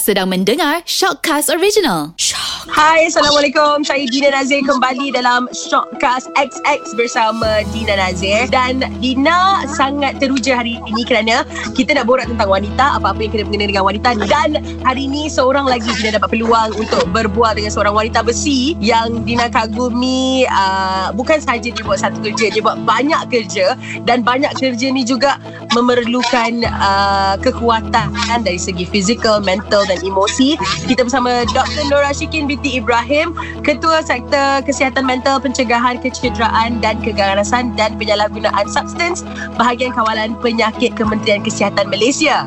[0.00, 2.16] Sedang mendengar Shockcast Original.
[2.16, 2.64] Shock.
[2.72, 3.84] Hai, Assalamualaikum.
[3.84, 8.48] Saya Dina Nazir kembali dalam Shockcast XX bersama Dina Nazir.
[8.48, 11.44] Dan Dina sangat teruja hari ini kerana
[11.76, 14.08] kita nak borak tentang wanita, apa-apa yang kena mengenai dengan wanita.
[14.24, 14.48] Dan
[14.80, 19.52] hari ini seorang lagi Dina dapat peluang untuk berbual dengan seorang wanita besi yang Dina
[19.52, 20.48] kagumi.
[20.48, 23.76] Uh, bukan sahaja dia buat satu kerja, dia buat banyak kerja.
[24.08, 25.36] Dan banyak kerja ni juga
[25.76, 30.58] memerlukan uh, kekuatan dari segi fizikal, mental dan emosi.
[30.86, 31.88] Kita bersama Dr.
[31.88, 33.34] Nora Shikin binti Ibrahim,
[33.66, 39.26] Ketua Sektor Kesihatan Mental, Pencegahan Kecederaan dan Keganasan dan Penyalahgunaan Substans,
[39.58, 42.46] Bahagian Kawalan Penyakit Kementerian Kesihatan Malaysia.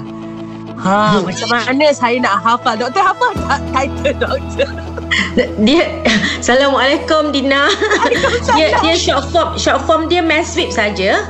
[0.76, 1.24] Ha, hmm.
[1.24, 2.76] macam mana saya nak hafal?
[2.76, 4.70] Doktor hafal tak title doktor?
[5.64, 5.88] Dia
[6.44, 7.72] Assalamualaikum Dina.
[8.60, 11.24] dia dia short form short form dia MASVIP saja.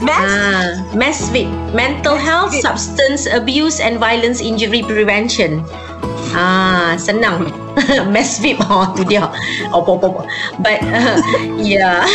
[0.00, 0.24] Mass?
[0.24, 0.66] Ah,
[0.96, 5.64] MASVIP, Mental Health, Substance Abuse and Violence Injury Prevention.
[6.32, 7.50] Ah, senang.
[8.14, 9.26] MASVIP, oh tu dia.
[9.74, 10.24] Oh, oh, oh.
[10.62, 11.18] But, uh,
[11.58, 12.06] yeah.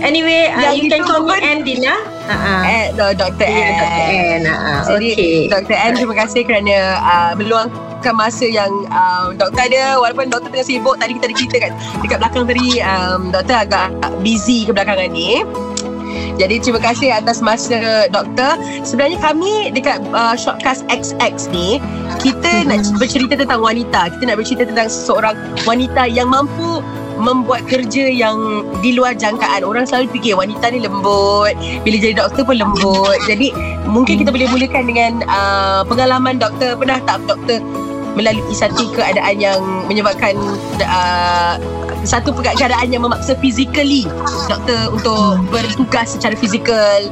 [0.00, 1.98] anyway, uh, you can call me Ann, Dina.
[2.30, 3.44] Eh, no, Dr.
[3.44, 3.74] Yeah, Ann.
[3.76, 4.02] Dr.
[4.06, 4.42] Ann.
[4.46, 4.80] Uh-uh.
[4.96, 5.36] Jadi, okay.
[5.50, 5.76] Dr.
[5.76, 10.96] Ann, terima kasih kerana uh, meluangkan masa yang uh, doktor ada walaupun doktor tengah sibuk
[10.98, 11.72] tadi kita ada cerita kat
[12.02, 13.88] dekat belakang tadi um, doktor agak
[14.26, 15.46] busy ke belakangan ni
[16.40, 18.56] jadi terima kasih atas masa doktor.
[18.82, 21.78] Sebenarnya kami dekat uh, Shortcast XX ni
[22.24, 24.10] kita nak bercerita tentang wanita.
[24.16, 25.36] Kita nak bercerita tentang seorang
[25.68, 26.80] wanita yang mampu
[27.20, 29.62] membuat kerja yang di luar jangkaan.
[29.62, 31.54] Orang selalu fikir wanita ni lembut,
[31.86, 33.18] bila jadi doktor pun lembut.
[33.28, 33.52] Jadi
[33.86, 36.74] mungkin kita boleh mulakan dengan uh, pengalaman doktor.
[36.74, 37.62] Pernah tak doktor
[38.12, 40.36] melalui satu keadaan yang menyebabkan
[40.84, 41.56] uh,
[42.02, 44.06] satu keadaan yang memaksa physically
[44.50, 47.08] doktor untuk bertugas secara fizikal.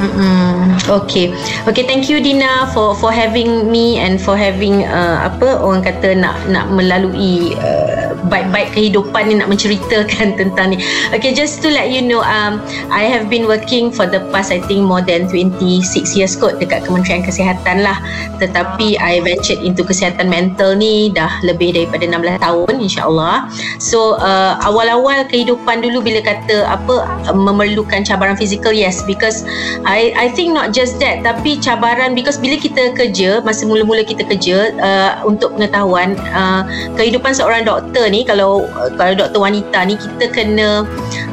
[0.00, 0.88] Mm-hmm.
[0.88, 1.34] Okay,
[1.68, 1.84] okay.
[1.84, 6.40] Thank you Dina for for having me and for having uh, apa orang kata nak
[6.48, 10.82] nak melalui uh, baik-baik kehidupan ni nak menceritakan tentang ni.
[11.14, 12.60] Okay, just to let you know, um,
[12.92, 15.80] I have been working for the past I think more than 26
[16.18, 17.96] years kot dekat Kementerian Kesihatan lah.
[18.36, 23.48] Tetapi I ventured into kesihatan mental ni dah lebih daripada 16 tahun insyaAllah.
[23.80, 29.46] So uh, awal-awal kehidupan dulu bila kata apa memerlukan cabaran fizikal yes because
[29.86, 34.26] I I think not just that tapi cabaran because bila kita kerja masa mula-mula kita
[34.26, 36.66] kerja uh, untuk pengetahuan uh,
[36.98, 38.66] kehidupan seorang doktor ni kalau
[38.98, 40.84] kalau doktor wanita ni kita kena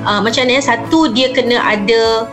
[0.06, 2.30] uh, macam mana satu dia kena ada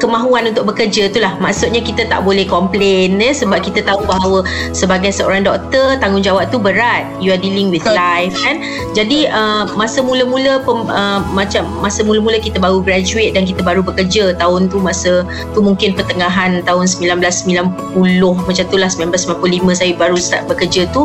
[0.00, 4.42] kemahuan untuk bekerja tu lah maksudnya kita tak boleh komplain eh, sebab kita tahu bahawa
[4.72, 7.04] sebagai seorang doktor tanggungjawab tu berat.
[7.18, 8.64] You are dealing with life kan?
[8.96, 13.84] Jadi uh, masa mula-mula pem, uh, macam masa mula-mula kita baru graduate dan kita baru
[13.84, 20.16] bekerja tahun tu masa tu mungkin pertengahan tahun 1990 macam tu lah 1995 saya baru
[20.16, 21.04] start bekerja tu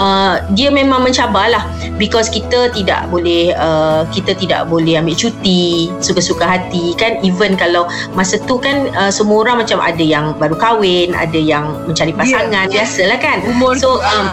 [0.00, 1.64] uh, dia memang mencabar lah
[2.00, 7.20] because kita tidak boleh uh, kita tidak boleh ambil cuti suka-suka hati kan?
[7.20, 7.84] Even kalau
[8.16, 12.72] masa tu kan uh, semua orang macam ada yang baru kahwin, ada yang mencari pasangan,
[12.72, 12.80] yeah.
[12.80, 13.44] biasalah kan.
[13.44, 14.32] Umur so um,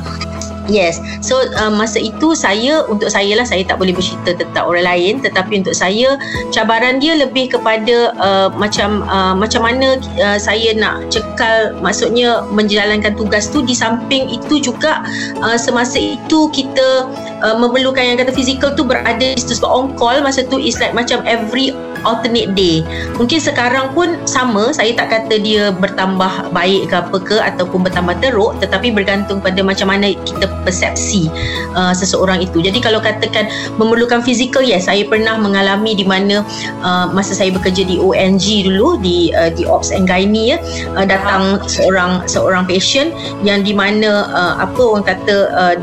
[0.72, 1.04] Yes.
[1.20, 5.14] So uh, masa itu saya untuk saya lah saya tak boleh bercerita tentang orang lain
[5.20, 6.16] tetapi untuk saya
[6.56, 13.18] cabaran dia lebih kepada uh, macam uh, macam mana uh, saya nak cekal maksudnya menjalankan
[13.20, 15.04] tugas tu di samping itu juga
[15.44, 17.10] uh, semasa itu kita
[17.44, 20.80] uh, memerlukan yang kata fizikal tu berada di situ sebab on call masa tu is
[20.80, 22.86] like macam every alternate day.
[23.18, 28.18] Mungkin sekarang pun sama, saya tak kata dia bertambah baik ke apa ke ataupun bertambah
[28.20, 31.28] teruk tetapi bergantung pada macam mana kita persepsi
[31.74, 32.62] uh, seseorang itu.
[32.62, 36.46] Jadi kalau katakan memerlukan fizikal, yes, saya pernah mengalami di mana
[36.82, 40.58] uh, masa saya bekerja di ONG dulu di uh, di Ops and Gynae ya,
[40.98, 43.14] uh, datang seorang seorang patient
[43.46, 45.76] yang di mana uh, apa orang kata uh,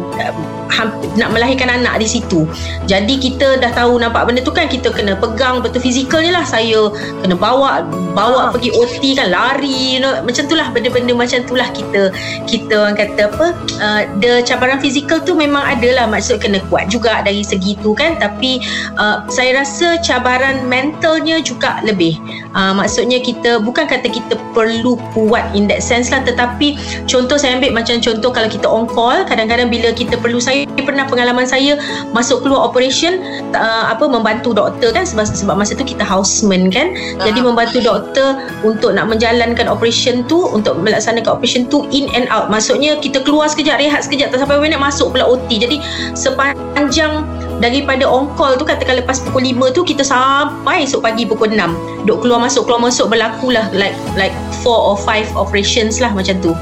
[1.18, 2.44] nak melahirkan anak di situ.
[2.86, 6.44] Jadi kita dah tahu nampak benda tu kan kita kena pegang betul fizikal ni lah.
[6.46, 6.92] Saya
[7.24, 7.84] kena bawa
[8.14, 8.52] bawa ha.
[8.54, 12.12] pergi OT kan lari you know, macam tu lah benda-benda macam tu lah kita
[12.46, 13.46] kita orang kata apa
[13.82, 16.06] uh, the cabaran fizikal tu memang ada lah.
[16.06, 18.16] Maksud kena kuat juga dari segi tu kan.
[18.20, 18.62] Tapi
[19.00, 22.16] uh, saya rasa cabaran mentalnya juga lebih.
[22.54, 26.22] Uh, maksudnya kita bukan kata kita perlu kuat in that sense lah.
[26.22, 26.78] Tetapi
[27.10, 30.57] contoh saya ambil macam contoh kalau kita on call kadang-kadang bila kita perlu saya
[30.88, 31.76] pernah pengalaman saya
[32.16, 33.20] masuk keluar operation
[33.52, 36.96] uh, apa membantu doktor kan sebab sebab masa tu kita houseman kan.
[36.96, 37.28] Uh-huh.
[37.28, 42.48] jadi membantu doktor untuk nak menjalankan operation tu untuk melaksanakan operation tu in and out.
[42.48, 45.76] Maksudnya kita keluar sekejap rehat sekejap tak sampai minit masuk pula OT jadi
[46.16, 47.28] sepanjang
[47.58, 52.06] daripada on call tu katakan lepas pukul 5 tu kita sampai esok pagi pukul 6
[52.06, 56.38] duk keluar masuk keluar masuk berlaku lah like like 4 or 5 operations lah macam
[56.42, 56.52] tu.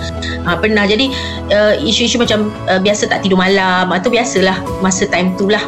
[0.44, 0.84] Ha, pernah.
[0.84, 1.10] Jadi
[1.52, 5.62] uh, isu-isu macam uh, biasa tak tidur malam atau biasalah masa time tu lah.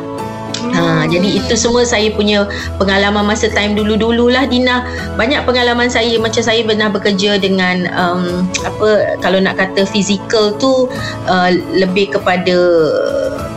[0.58, 2.44] Ha, jadi itu semua saya punya
[2.76, 4.84] pengalaman masa time dulu-dulu lah Dina.
[5.16, 10.90] Banyak pengalaman saya macam saya pernah bekerja dengan um, apa kalau nak kata fizikal tu
[11.30, 12.58] uh, lebih kepada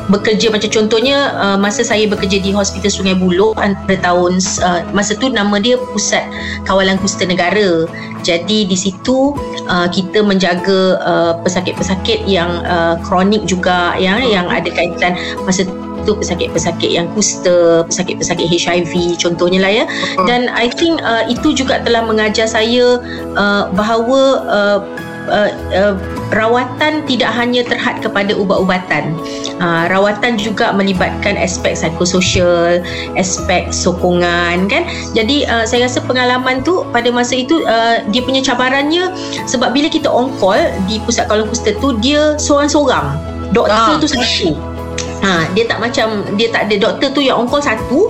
[0.09, 5.13] bekerja macam contohnya uh, masa saya bekerja di Hospital Sungai Buloh antara tahun uh, masa
[5.13, 6.25] tu nama dia Pusat
[6.65, 7.85] Kawalan Kusta Negara.
[8.21, 9.33] Jadi di situ
[9.65, 15.65] uh, kita menjaga uh, pesakit-pesakit yang uh, kronik juga yang yang ada kaitan masa
[16.05, 19.85] tu pesakit-pesakit yang kusta, pesakit-pesakit HIV contohnya lah ya.
[20.25, 22.97] Dan I think uh, itu juga telah mengajar saya
[23.37, 24.79] uh, bahawa uh,
[25.29, 25.93] Uh, uh,
[26.33, 29.13] rawatan tidak hanya terhad kepada ubat-ubatan.
[29.61, 32.81] Uh, rawatan juga melibatkan aspek psikososial,
[33.19, 34.87] aspek sokongan kan.
[35.13, 39.13] Jadi uh, saya rasa pengalaman tu pada masa itu uh, dia punya cabarannya
[39.45, 40.59] sebab bila kita on call
[40.89, 43.19] di pusat kawalan kusta tu dia seorang-seorang.
[43.51, 43.99] Doktor ah.
[43.99, 44.70] tu satu.
[45.21, 48.09] Ha, dia tak macam dia tak ada doktor tu yang on call satu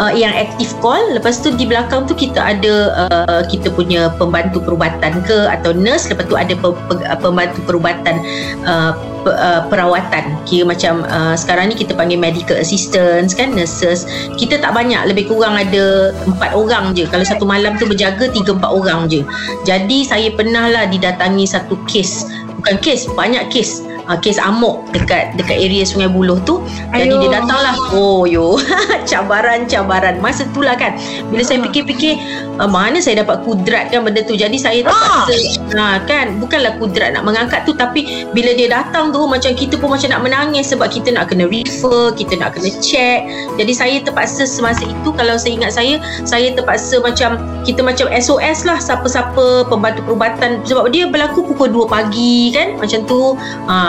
[0.00, 1.00] uh, yang active call.
[1.12, 2.74] Lepas tu di belakang tu kita ada
[3.12, 6.08] uh, kita punya pembantu perubatan ke atau nurse.
[6.08, 8.24] Lepas tu ada pe, pe, pembantu perubatan
[8.64, 10.32] uh, pe, uh, perawatan.
[10.48, 14.08] Kira macam uh, sekarang ni kita panggil medical assistants kan nurses.
[14.40, 17.04] Kita tak banyak lebih kurang ada empat orang je.
[17.04, 19.20] Kalau satu malam tu berjaga tiga empat orang je.
[19.68, 22.24] Jadi saya pernah lah didatangi satu kes.
[22.64, 26.62] Bukan kes banyak kes uh, kes amok dekat dekat area Sungai Buloh tu.
[26.94, 27.20] Jadi Ayuh.
[27.22, 27.74] dia datanglah.
[27.92, 28.58] Oh yo.
[29.10, 30.18] Cabaran-cabaran.
[30.22, 30.96] Masa tu lah kan.
[31.30, 32.18] Bila saya fikir-fikir
[32.62, 34.34] uh, mana saya dapat kudrat kan benda tu.
[34.38, 35.98] Jadi saya terpaksa ah.
[35.98, 39.92] ha, kan bukanlah kudrat nak mengangkat tu tapi bila dia datang tu macam kita pun
[39.92, 43.26] macam nak menangis sebab kita nak kena refer, kita nak kena check.
[43.60, 45.94] Jadi saya terpaksa semasa itu kalau saya ingat saya,
[46.24, 51.90] saya terpaksa macam kita macam SOS lah siapa-siapa pembantu perubatan sebab dia berlaku pukul 2
[51.90, 53.34] pagi kan macam tu.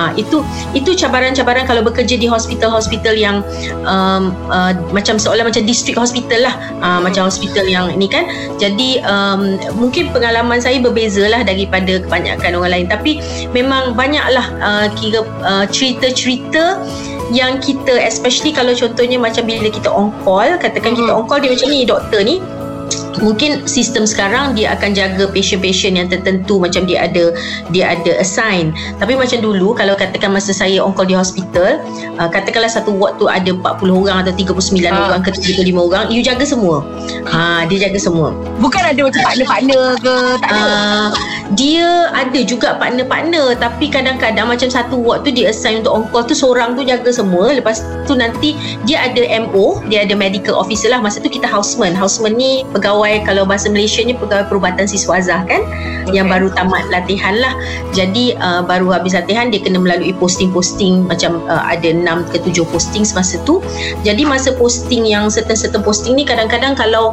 [0.07, 0.39] Ha, itu
[0.71, 3.43] itu cabaran-cabaran kalau bekerja di hospital-hospital yang
[3.83, 6.55] um, uh, macam seolah macam district hospital lah.
[6.79, 8.23] Uh, macam hospital yang ni kan.
[8.55, 12.87] Jadi um, mungkin pengalaman saya berbeza lah daripada kebanyakan orang lain.
[12.87, 13.19] Tapi
[13.51, 16.79] memang banyaklah uh, kira uh, cerita-cerita
[17.35, 21.51] yang kita especially kalau contohnya macam bila kita on call katakan kita on call dia
[21.51, 22.39] macam ni doktor ni
[23.19, 27.33] mungkin sistem sekarang dia akan jaga patient-patient yang tertentu macam dia ada
[27.73, 28.73] dia ada assign.
[29.01, 31.81] Tapi macam dulu kalau katakan masa saya on call di hospital
[32.17, 34.97] uh, katakanlah satu ward tu ada 40 orang atau 39 ha.
[35.11, 36.83] orang ke 35 orang you jaga semua.
[37.27, 38.31] Ha, dia jaga semua.
[38.61, 40.61] Bukan ada macam partner-partner ke tak ada?
[40.63, 41.07] Uh,
[41.55, 46.27] dia ada juga partner-partner tapi kadang-kadang macam satu ward tu dia assign untuk on call
[46.27, 47.55] tu seorang tu jaga semua.
[47.55, 50.99] Lepas tu nanti dia ada MO dia ada medical officer lah.
[50.99, 51.95] Masa tu kita houseman.
[51.95, 55.61] Houseman ni pegawai pegawai kalau bahasa Malaysia ni pegawai perubatan siswa Azah kan?
[56.07, 56.15] Okay.
[56.15, 57.51] yang baru tamat latihan lah.
[57.91, 61.03] Jadi uh, baru habis latihan dia kena melalui posting-posting.
[61.03, 63.59] Macam uh, ada 6 ke 7 posting semasa tu.
[64.07, 67.11] Jadi masa posting yang certain-certain posting ni kadang-kadang kalau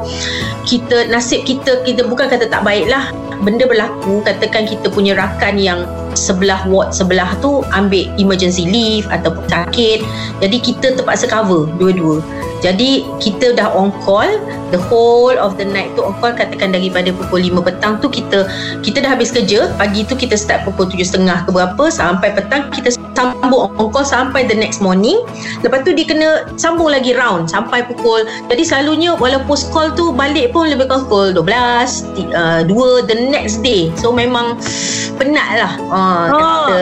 [0.63, 3.11] kita nasib kita kita bukan kata tak baik lah
[3.43, 5.83] benda berlaku katakan kita punya rakan yang
[6.15, 10.07] sebelah ward sebelah tu ambil emergency leave ataupun sakit
[10.43, 12.19] jadi kita terpaksa cover dua-dua.
[12.65, 14.41] Jadi kita dah on call
[14.73, 18.49] the whole of the night tu on call katakan daripada pukul 5 petang tu kita
[18.81, 22.97] kita dah habis kerja pagi tu kita start pukul 7.30 ke berapa sampai petang kita
[23.15, 25.23] sambung on call sampai the next morning
[25.63, 26.29] lepas tu dia kena
[26.59, 31.07] sambung lagi round sampai pukul jadi selalunya walau post call tu balik pun lebih kurang
[31.07, 34.59] pukul 12 uh, 2 the next day so memang
[35.17, 36.41] penat lah uh, oh.
[36.67, 36.79] kata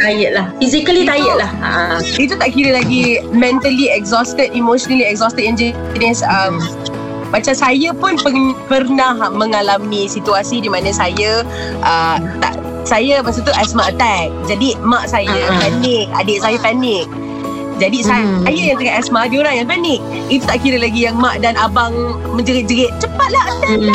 [0.00, 1.98] tired lah physically itu, tired lah uh.
[2.16, 6.56] itu tak kira lagi mentally exhausted emotionally exhausted yang jenis um,
[7.30, 11.46] macam saya pun pen, pernah mengalami situasi di mana saya
[11.82, 12.58] uh, tak
[12.90, 15.62] saya masa tu asthma attack jadi mak saya uh-huh.
[15.62, 17.06] panik adik saya panik
[17.78, 18.42] jadi hmm.
[18.42, 21.54] saya yang tengah asma dia orang yang panik itu tak kira lagi yang mak dan
[21.54, 21.94] abang
[22.34, 23.94] menjerit-jerit cepatlah hmm.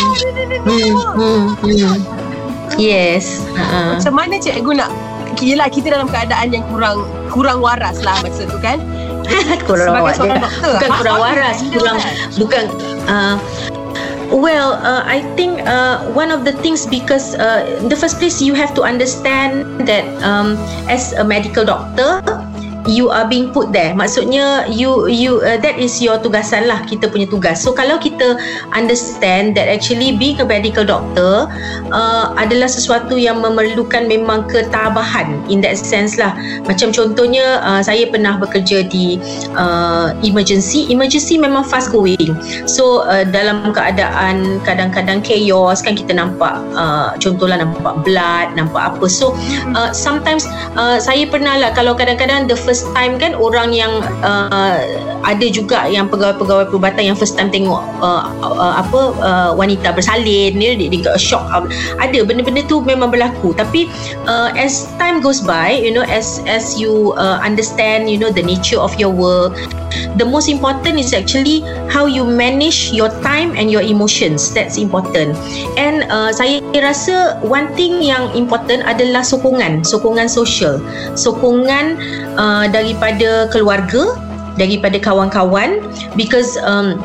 [0.63, 1.43] hmm.
[1.59, 1.95] hmm.
[2.79, 3.99] yes uh-huh.
[3.99, 4.91] macam mana cikgu nak
[5.43, 8.79] Yelah kita dalam keadaan yang kurang kurang waras lah masa tu kan
[9.67, 11.99] kurang waras bukan kurang waras kurang
[12.39, 12.65] bukan
[13.11, 13.35] uh,
[14.35, 18.41] Well, uh, I think uh, one of the things because uh, in the first place
[18.41, 20.59] you have to understand that um,
[20.91, 22.19] as a medical doctor,
[22.87, 23.93] you are being put there.
[23.93, 27.61] Maksudnya you you uh, that is your tugasan lah kita punya tugas.
[27.61, 28.37] So kalau kita
[28.73, 31.49] understand that actually being a medical doctor
[31.91, 36.33] uh, adalah sesuatu yang memerlukan memang ketabahan in that sense lah.
[36.69, 39.17] Macam contohnya uh, saya pernah bekerja di
[39.57, 40.85] uh, emergency.
[40.89, 42.37] Emergency memang fast going.
[42.69, 49.05] So uh, dalam keadaan kadang-kadang chaos kan kita nampak uh, contohlah nampak blood nampak apa.
[49.09, 49.33] So
[49.73, 50.45] uh, sometimes
[50.77, 54.79] uh, saya pernah lah kalau kadang-kadang the first time kan orang yang uh,
[55.23, 60.57] ada juga yang pegawai-pegawai perubatan yang first time tengok uh, uh, apa uh, wanita bersalin.
[60.57, 61.45] Dia dia, dia shock
[62.01, 63.55] ada benda-benda tu memang berlaku.
[63.55, 63.87] Tapi
[64.27, 68.43] uh, as time goes by you know as as you uh, understand you know the
[68.43, 69.55] nature of your work
[70.19, 74.51] the most important is actually how you manage your time and your emotions.
[74.51, 75.35] That's important.
[75.79, 79.87] And uh, saya rasa one thing yang important adalah sokongan.
[79.87, 80.83] Sokongan sosial
[81.15, 81.99] sokongan
[82.35, 84.15] uh, daripada keluarga
[84.55, 85.83] daripada kawan-kawan
[86.15, 86.95] because um,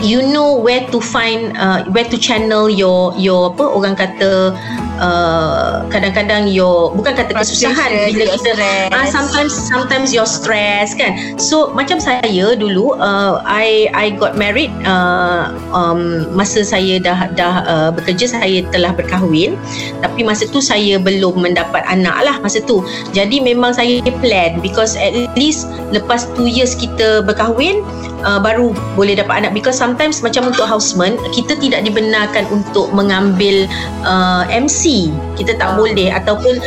[0.00, 4.56] you know where to find uh, where to channel your your apa orang kata
[5.02, 8.50] uh, kadang-kadang your bukan kata kesusahan bila kita
[8.88, 11.36] uh, sometimes sometimes your stress kan?
[11.36, 17.54] So macam saya dulu uh, I I got married uh, um, masa saya dah dah
[17.68, 19.58] uh, bekerja saya telah berkahwin.
[20.00, 22.80] Tapi masa tu saya belum mendapat anak lah masa tu.
[23.12, 27.82] Jadi memang saya plan because at least lepas 2 years kita berkahwin
[28.24, 29.52] uh, baru boleh dapat anak.
[29.52, 33.66] Because sometimes macam untuk houseman kita tidak dibenarkan untuk mengambil
[34.06, 36.10] uh, MC kita tak boleh.
[36.14, 36.58] Ataupun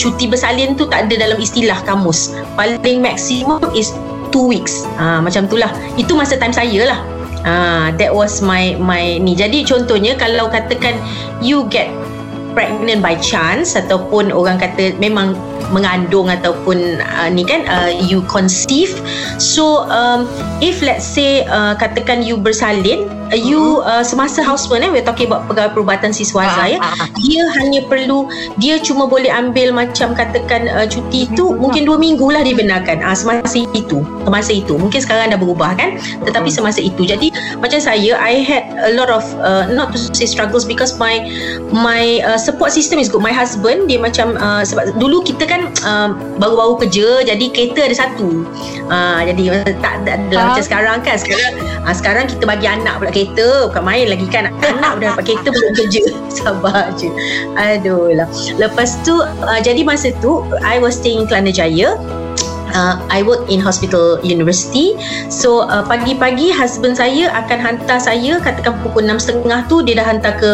[0.00, 2.32] cuti bersalin tu tak ada dalam istilah kamus.
[2.54, 3.92] Paling maksimum is
[4.30, 4.84] 2 weeks.
[5.00, 5.70] Uh, macam itulah.
[5.96, 7.00] Itu masa time saya lah.
[7.46, 9.32] Uh, that was my my ni.
[9.32, 10.98] Jadi contohnya kalau katakan
[11.38, 11.88] you get
[12.58, 15.38] pregnant by chance ataupun orang kata memang
[15.70, 18.90] mengandung ataupun uh, ni kan uh, you conceive.
[19.38, 20.26] So um,
[20.58, 25.30] if let's say uh, katakan you bersalin uh, you uh, semasa houseman eh we're talking
[25.30, 27.08] about pegawai perubatan siswa saya ah, ah, ah.
[27.20, 32.26] dia hanya perlu dia cuma boleh ambil macam katakan uh, cuti tu mungkin dua minggu
[32.26, 33.04] lah dibenarkan.
[33.04, 34.74] Uh, semasa itu semasa itu.
[34.76, 36.00] Mungkin sekarang dah berubah kan?
[36.24, 37.04] Tetapi semasa itu.
[37.04, 41.20] Jadi macam saya I had a lot of uh, not to say struggles because my
[41.70, 43.20] my uh, support system is good.
[43.20, 47.96] My husband dia macam uh, sebab dulu kita kan uh, baru-baru kerja jadi kereta ada
[48.08, 48.48] satu.
[48.88, 50.56] Uh, jadi tak ada ha?
[50.56, 51.52] macam sekarang kan sekarang
[51.84, 54.48] uh, sekarang kita bagi anak pula kereta bukan main lagi kan.
[54.64, 56.02] Anak dah dapat kereta belum kerja.
[56.40, 57.12] Sabar je.
[57.60, 62.00] Aduh lah lepas tu uh, jadi masa tu I was staying Kelana Jaya
[62.74, 64.94] Uh, I work in hospital university.
[65.28, 70.32] So uh, pagi-pagi husband saya akan hantar saya katakan pukul 6.30 tu dia dah hantar
[70.38, 70.52] ke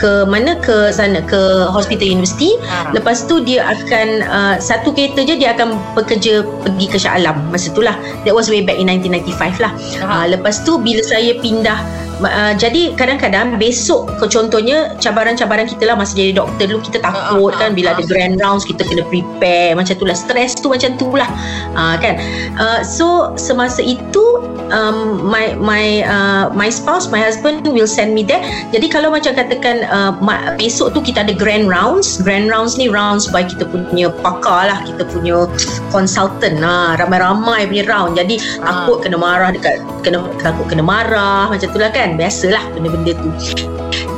[0.00, 0.56] ke mana?
[0.64, 2.56] Ke sana ke hospital university.
[2.64, 2.96] Ha.
[2.96, 7.52] lepas tu dia akan uh, satu kereta je dia akan bekerja pergi ke Shah Alam.
[7.52, 7.96] Masa tu lah.
[8.24, 9.72] That was way back in 1995 lah.
[10.00, 10.04] Ha.
[10.08, 16.16] uh, lepas tu bila saya pindah uh, jadi kadang-kadang besok contohnya cabaran-cabaran kita lah masa
[16.16, 19.02] jadi doktor dulu kita takut uh, uh, kan bila uh, ada grand rounds kita kena
[19.08, 20.16] prepare macam tu lah.
[20.16, 21.28] Stress tu macam tu lah.
[21.74, 22.20] Uh, kan?
[22.56, 24.22] Uh, so semasa itu
[24.70, 28.40] um, my my uh, my spouse my husband will send me there.
[28.70, 30.14] Jadi kalau macam katakan uh,
[30.56, 34.78] besok tu kita ada grand rounds grand rounds ni rounds by kita punya pakar lah
[34.86, 35.46] kita punya
[35.90, 36.96] consultant lah.
[36.98, 38.16] Ramai-ramai punya round.
[38.16, 38.64] Jadi uh.
[38.64, 42.16] takut kena marah dekat kena takut kena marah macam tu lah kan.
[42.16, 43.30] Biasalah benda-benda tu.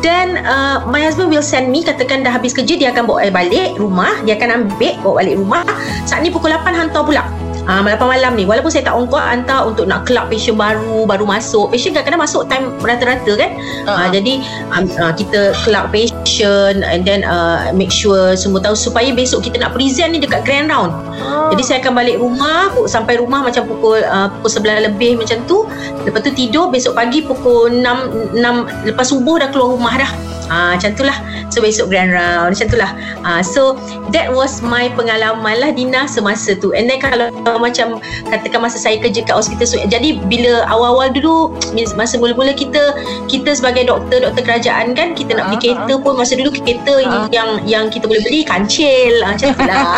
[0.03, 3.79] Dan uh, my husband will send me katakan dah habis kerja dia akan bawa balik
[3.79, 4.11] rumah.
[4.27, 5.63] Dia akan ambil bawa balik rumah.
[6.07, 7.23] Saat ni pukul 8 hantar pula.
[7.71, 8.43] Ah, uh, 8 malam ni.
[8.43, 11.71] Walaupun saya tak ongkos hantar untuk nak kelab patient baru baru masuk.
[11.71, 13.51] Patient kadang-kadang masuk time rata-rata kan?
[13.55, 13.95] Uh-huh.
[13.95, 14.43] uh, jadi
[14.75, 19.61] um, uh, kita kelab patient and then uh, make sure semua tahu supaya besok kita
[19.61, 21.53] nak present ni dekat grand round uh.
[21.53, 25.69] jadi saya akan balik rumah sampai rumah macam pukul uh, pukul 11 lebih macam tu
[26.09, 30.13] lepas tu tidur besok pagi pukul 6 6 lepas subuh dah keluar rumah dah
[30.53, 31.17] Ah, macam itulah.
[31.49, 32.91] So besok grand round macam itulah.
[33.25, 33.81] Ah, so
[34.13, 36.77] that was my pengalaman lah Dina semasa tu.
[36.77, 41.57] And then kalau macam katakan masa saya kerja kat hospital so, jadi bila awal-awal dulu
[42.01, 43.01] masa mula-mula kita
[43.33, 47.03] kita sebagai doktor doktor kerajaan kan kita nak beli uh, kereta pun masa dulu kereta
[47.03, 47.27] uh.
[47.35, 49.95] yang yang kita boleh beli kancil ah, macam itulah.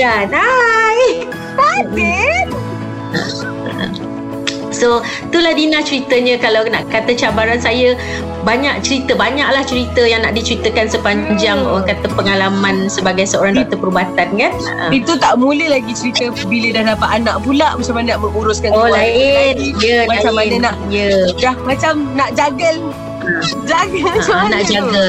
[0.00, 1.28] Dan hai.
[1.58, 2.46] Fatin.
[4.72, 7.98] So itulah Dina ceritanya kalau nak kata cabaran saya
[8.46, 11.68] banyak cerita banyaklah cerita yang nak diceritakan sepanjang hmm.
[11.68, 14.52] orang kata pengalaman sebagai seorang doktor perubatan kan.
[14.54, 14.94] Ha.
[14.94, 18.86] Itu tak mula lagi cerita bila dah dapat anak pula macam mana nak menguruskan oh,
[18.86, 19.58] lain.
[19.82, 20.62] Ya, macam lain.
[20.62, 21.10] mana nak ya.
[21.42, 22.78] dah macam nak jagal
[23.68, 24.46] Jaga Ha, macam mana?
[24.48, 24.72] anak tu?
[24.74, 25.06] jaga.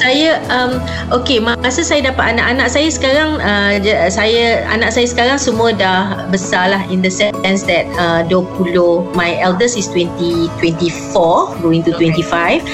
[0.00, 0.80] Saya um,
[1.12, 3.76] okey masa saya dapat anak-anak saya sekarang uh,
[4.08, 9.36] saya anak saya sekarang semua dah besar lah in the sense that uh, 20 my
[9.44, 12.64] eldest is 20 24 going to 25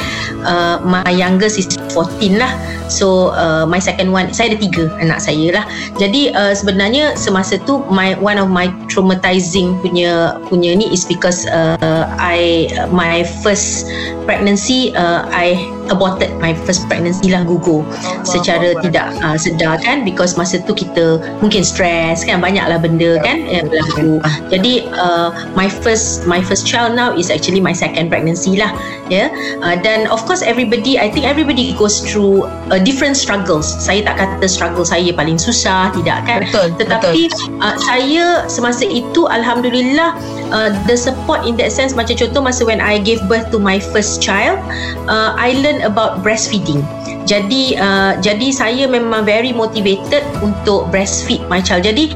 [0.46, 2.52] uh, my youngest is 14 lah.
[2.92, 5.64] So uh, my second one saya ada tiga anak saya lah.
[5.96, 11.48] Jadi uh, sebenarnya semasa tu my one of my traumatizing punya punya ni is because
[11.48, 13.88] uh, I my first
[14.28, 17.86] pregnancy uh, I aborted my first pregnancy lah gugur
[18.26, 20.02] secara tidak uh, sedar kan?
[20.02, 22.42] Because masa tu kita mungkin stress kan?
[22.42, 23.46] Banyaklah benda kan?
[23.46, 24.10] Yang berlaku.
[24.52, 28.72] jadi uh, my first my first child now is actually my second pregnancy lah
[29.08, 29.26] ya?
[29.26, 29.28] Yeah?
[29.62, 33.66] uh, dan of course everybody I think everybody goes through uh, different struggles.
[33.66, 36.46] Saya tak kata struggle saya paling susah tidak kan?
[36.46, 37.30] Betul, tetapi
[37.62, 40.16] uh, saya semasa itu alhamdulillah
[40.50, 43.78] uh, the support in that sense macam contoh masa when I gave birth to my
[43.78, 44.58] first child
[45.06, 46.80] uh, I learn about breastfeeding
[47.26, 52.14] jadi uh, jadi saya memang very motivated untuk breastfeed my child jadi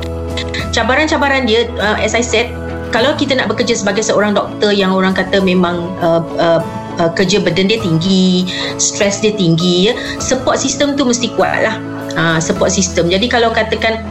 [0.70, 2.48] cabaran-cabaran dia uh, as I said
[2.90, 6.60] kalau kita nak bekerja sebagai seorang doktor yang orang kata memang uh, uh,
[6.98, 8.50] uh, kerja burden dia tinggi,
[8.82, 11.76] stres dia tinggi, ya, support system tu mesti kuat lah.
[12.18, 13.06] Uh, support system.
[13.06, 14.02] Jadi kalau katakan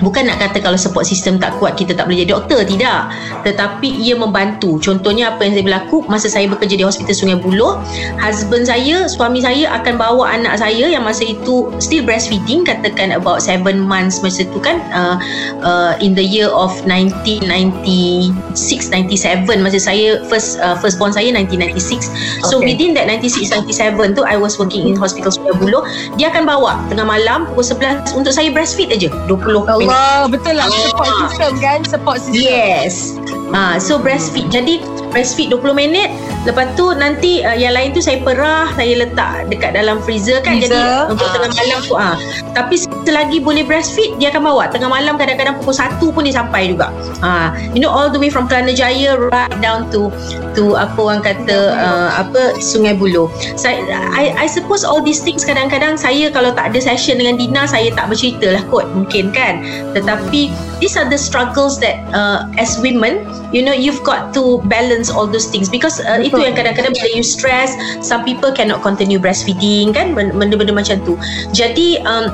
[0.00, 2.60] Bukan nak kata kalau support system tak kuat kita tak boleh jadi doktor.
[2.64, 3.00] Tidak.
[3.44, 4.76] Tetapi ia membantu.
[4.80, 7.80] Contohnya apa yang saya berlaku masa saya bekerja di hospital Sungai Buloh
[8.20, 13.40] husband saya suami saya akan bawa anak saya yang masa itu still breastfeeding katakan about
[13.42, 15.16] 7 months masa itu kan uh,
[15.62, 22.10] uh, in the year of 1996 97 masa saya first uh, first born saya 1996
[22.46, 22.72] so Okay.
[22.72, 25.84] within that 96 97 tu I was working in hospital Sungai Buloh.
[26.16, 30.54] Dia akan bawa tengah malam pukul 11 untuk saya breastfeed aja 20 minit Allah betul
[30.54, 30.74] lah Ah.
[30.84, 33.14] support system kan support system Yes.
[33.54, 34.50] Ah, so breastfeed.
[34.50, 34.82] Jadi
[35.16, 36.12] breastfeed 20 minit.
[36.44, 40.60] Lepas tu nanti uh, yang lain tu saya perah, saya letak dekat dalam freezer kan.
[40.60, 40.76] Freezer.
[40.76, 41.32] Jadi untuk Ah.
[41.32, 42.14] tengah malam tu ah.
[42.52, 42.74] Tapi
[43.08, 44.68] selagi boleh breastfeed dia akan bawa.
[44.68, 46.92] Tengah malam kadang-kadang pukul 1 pun dia sampai juga.
[47.24, 50.12] Ah, you know all the way from Kelana Jaya right down to
[50.52, 53.32] to apa orang kata uh, apa Sungai Buloh.
[53.56, 53.80] Saya
[54.12, 57.88] I I suppose all these things kadang-kadang saya kalau tak ada session dengan Dina saya
[57.96, 59.64] tak bercerita lah kot mungkin kan.
[59.96, 65.05] Tetapi these are the struggles that uh, as women you know you've got to balance
[65.12, 65.68] all those things.
[65.70, 70.16] Because uh, itu yang kadang-kadang bila you stress some people cannot continue breastfeeding kan?
[70.16, 71.14] Ben- benda-benda macam tu.
[71.52, 72.30] Jadi um,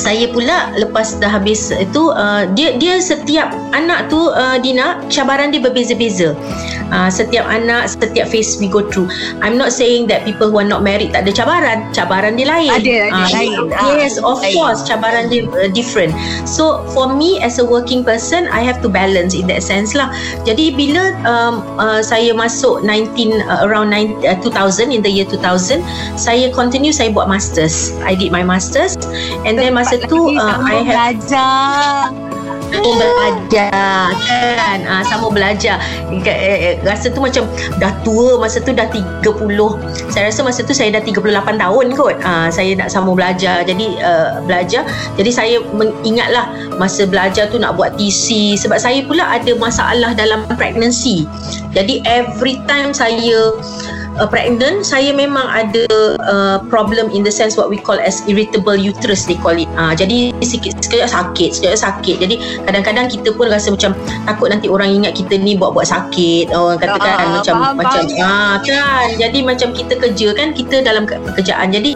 [0.00, 5.52] saya pula lepas dah habis itu uh, dia dia setiap anak tu uh, Dina cabaran
[5.52, 6.32] dia berbeza-beza.
[6.90, 9.06] Uh, setiap anak setiap phase we go through.
[9.44, 11.92] I'm not saying that people who are not married tak ada cabaran.
[11.92, 12.72] Cabaran dia lain.
[12.72, 13.58] Ada, ada Ah, lain.
[13.70, 14.56] Ah, Yes, of lain.
[14.56, 16.16] course cabaran dia uh, different.
[16.48, 20.08] So for me as a working person I have to balance in that sense lah.
[20.48, 25.28] Jadi bila um, uh, saya masuk 19 uh, around 9, uh, 2000 in the year
[25.28, 25.84] 2000
[26.16, 27.92] saya continue saya buat masters.
[28.02, 28.96] I did my masters
[29.44, 32.10] and then masa tu uh, I have belajar.
[32.70, 34.78] Sambung belajar kan?
[34.86, 35.76] Ah sambung belajar.
[36.10, 37.44] Eh, eh, rasa tu macam
[37.82, 39.26] dah tua masa tu dah 30
[40.10, 42.16] saya rasa masa tu saya dah 38 tahun kot.
[42.22, 43.66] Ah saya nak sambung belajar.
[43.66, 44.86] Jadi uh, belajar.
[45.18, 46.46] Jadi saya mengingatlah
[46.78, 51.26] masa belajar tu nak buat TC sebab saya pula ada masalah dalam pregnancy.
[51.74, 53.54] Jadi every time saya
[54.20, 55.84] uh, pregnant saya memang ada
[56.20, 59.66] uh, problem in the sense what we call as irritable uterus they call it.
[59.74, 62.16] Uh, jadi sikit sekejap sakit sekejap sakit.
[62.20, 62.36] Jadi
[62.68, 66.52] kadang-kadang kita pun rasa macam takut nanti orang ingat kita ni buat-buat sakit.
[66.52, 68.20] Orang katakan Ah, macam faham, macam faham.
[68.28, 69.06] ah kan?
[69.16, 71.92] Jadi macam kita kerja kan kita dalam ke- pekerjaan jadi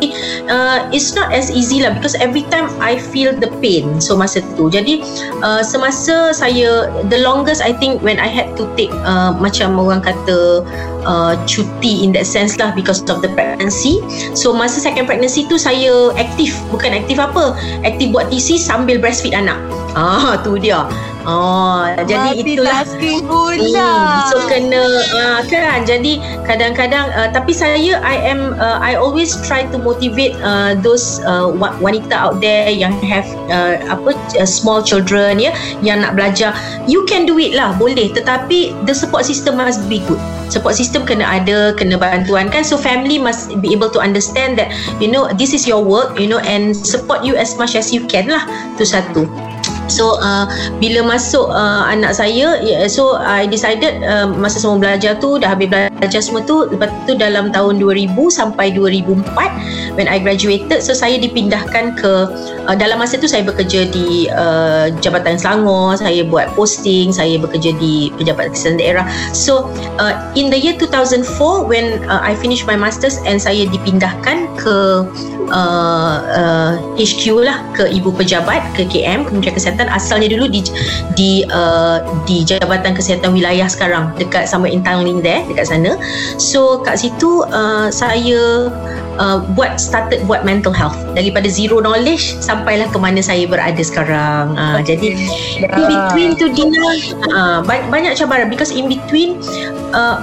[0.49, 4.41] uh, it's not as easy lah because every time I feel the pain so masa
[4.57, 4.73] tu.
[4.73, 5.05] Jadi
[5.43, 10.01] uh, semasa saya the longest I think when I had to take uh, macam orang
[10.01, 10.63] kata
[11.05, 14.03] uh, cuti in that sense lah because of the pregnancy.
[14.35, 17.55] So masa second pregnancy tu saya aktif bukan aktif apa
[17.87, 19.61] aktif buat TC sambil breastfeed anak
[19.95, 20.87] ah tu dia.
[21.25, 22.85] Oh, jadi itulah.
[22.85, 24.85] multitasking Hmm, pula so kena
[25.17, 25.89] uh, kan?
[25.89, 31.25] Jadi kadang-kadang uh, tapi saya I am uh, I always try to motivate uh, those
[31.25, 36.13] uh, wa- wanita out there yang have uh, apa uh, small children ya yang nak
[36.13, 36.53] belajar.
[36.85, 38.13] You can do it lah boleh.
[38.13, 40.21] Tetapi the support system must be good.
[40.53, 42.69] Support system kena ada kena bantuan kan?
[42.69, 44.69] So family must be able to understand that
[45.01, 48.05] you know this is your work you know and support you as much as you
[48.05, 48.45] can lah.
[48.77, 49.25] Tu satu
[49.87, 50.49] So uh,
[50.81, 55.53] bila masuk uh, anak saya yeah, so I decided uh, masa semua belajar tu dah
[55.53, 60.97] habis belajar semua tu lepas tu dalam tahun 2000 sampai 2004 when I graduated so
[60.97, 62.13] saya dipindahkan ke
[62.67, 67.77] uh, dalam masa tu saya bekerja di uh, Jabatan Selangor saya buat posting saya bekerja
[67.77, 69.07] di Pejabat Kesihatan Daerah.
[69.37, 69.69] So
[70.01, 74.77] uh, in the year 2004 when uh, I finished my masters and saya dipindahkan ke
[75.51, 79.87] uh, uh, HQ lah ke Ibu Pejabat ke KM Kementerian Kesihatan.
[79.91, 80.61] Asalnya dulu di
[81.19, 85.99] di uh, di Jabatan Kesihatan Wilayah sekarang dekat sama in Tanglin there dekat sana.
[86.41, 88.71] So kat situ uh, saya
[89.19, 90.97] uh, buat started buat mental health.
[91.15, 94.55] Daripada zero knowledge sampailah ke mana saya berada sekarang.
[94.55, 94.97] Uh, okay.
[94.97, 95.09] jadi
[95.75, 96.85] in between tu Dina
[97.35, 98.47] uh, banyak cabaran.
[98.49, 99.41] Because in between
[99.95, 100.23] uh,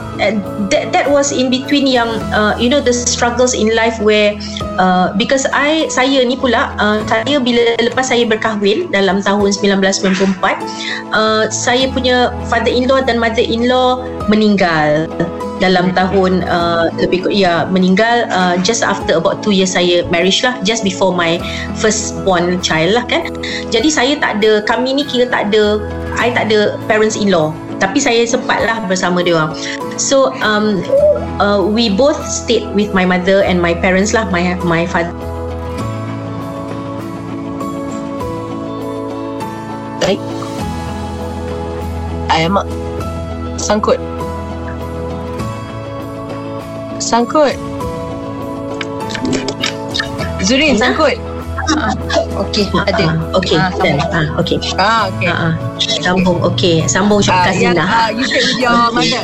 [0.70, 4.36] that that was in between yang uh, you know the struggles in life where
[4.78, 11.14] uh, because I saya ni pula uh, saya bila lepas saya berkahwin dalam tahun 1994
[11.14, 15.08] uh, saya punya father-in-law dan mother-in-law meninggal
[15.62, 20.58] dalam tahun uh, lebih ya meninggal uh, just after about 2 years saya marriage lah
[20.66, 21.38] just before my
[21.78, 23.30] first born child lah kan.
[23.70, 25.78] Jadi saya tak ada kami ni kira tak ada
[26.18, 29.58] I tak ada parents in law tapi saya sempat lah bersama dia orang
[29.98, 30.86] so um,
[31.42, 35.10] uh, we both stayed with my mother and my parents lah my my father
[40.02, 40.18] Baik.
[42.34, 42.58] Ayam
[43.62, 44.02] sangkut
[47.02, 47.58] sangkut.
[50.46, 50.80] Zurin Ina?
[50.80, 51.31] sangkut.
[51.78, 51.94] Ah,
[52.48, 53.06] okey, ah, ada.
[53.08, 53.70] Ah, okey, ah.
[53.72, 54.58] Ah, okey.
[54.76, 55.30] Ah, okey.
[55.32, 55.54] Ah, ah.
[55.80, 56.38] Sambung.
[56.44, 57.84] Okey, sambung Syukar ah, Zina.
[57.84, 59.22] Ah, you share with your mother.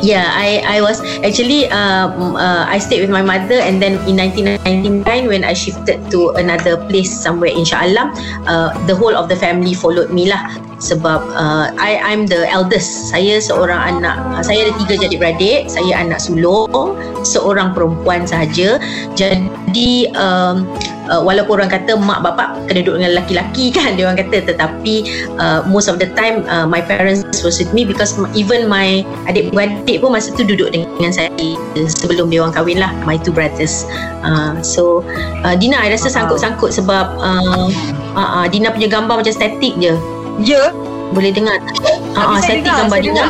[0.00, 4.16] Yeah, I I was actually uh, uh, I stayed with my mother and then in
[4.16, 8.16] 1999 when I shifted to another place somewhere in Shah Alam,
[8.48, 10.40] uh, the whole of the family followed me lah
[10.80, 13.12] sebab uh, I I'm the eldest.
[13.12, 14.16] Saya seorang anak.
[14.34, 15.60] Uh, saya ada tiga jadi beradik.
[15.68, 18.80] Saya anak sulung, seorang perempuan sahaja.
[19.14, 20.64] Jadi um,
[21.10, 24.94] uh, walaupun orang kata mak bapak kena duduk dengan lelaki-lelaki kan dia orang kata tetapi
[25.42, 29.98] uh, most of the time uh, my parents was with me because even my adik-beradik
[29.98, 31.28] pun masa tu duduk dengan saya
[31.74, 33.84] sebelum dia orang kahwin lah my two brothers
[34.22, 35.02] uh, so
[35.42, 37.68] uh, Dina I rasa sangkut-sangkut sebab uh,
[38.14, 39.92] uh, uh, Dina punya gambar macam statik je
[40.40, 40.72] Ya.
[41.10, 41.76] Boleh dengar tak?
[42.14, 43.26] Ah, uh, setting gambar dia.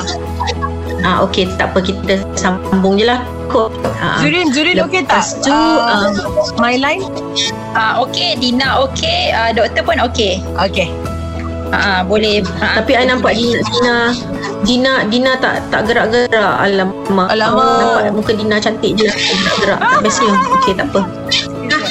[1.01, 3.25] Ah, okey, tak apa kita sambung je lah.
[3.49, 3.73] Kok.
[3.83, 5.25] Uh, Zurin, Zurin okey tak?
[5.41, 6.13] Tu, uh,
[6.61, 7.03] my line?
[7.73, 10.45] Ah, uh, okey, Dina okey, uh, doktor pun okey.
[10.61, 10.93] Okey.
[11.73, 12.45] Ah, uh, boleh.
[12.61, 13.95] Uh, Tapi I nampak Dina, Dina
[14.67, 17.27] Dina Dina tak tak gerak-gerak alamak.
[17.33, 17.65] Alamak.
[17.65, 19.81] Oh, nampak muka Dina cantik je gerak-gerak.
[19.81, 20.33] Tak bestnya.
[20.61, 21.01] Okey, tak apa.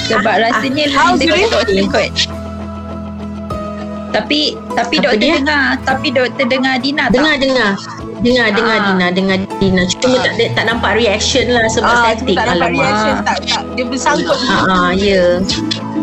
[0.06, 2.12] Sebab rasanya uh, lain dengan doktor kot.
[4.10, 5.36] Tapi tapi Apa doktor dia?
[5.38, 7.14] dengar, tapi doktor dengar Dina tak?
[7.18, 7.72] Dengar dengar.
[8.20, 8.56] Dengar ah.
[8.56, 9.82] dengar Dina, dengar Dina.
[9.88, 10.24] Cuma ah.
[10.28, 12.36] tak tak nampak reaction lah sebab ah, static.
[12.36, 14.38] Tak nampak reaction tak, tak dia bersangkut.
[14.38, 15.24] Ha ah, ya.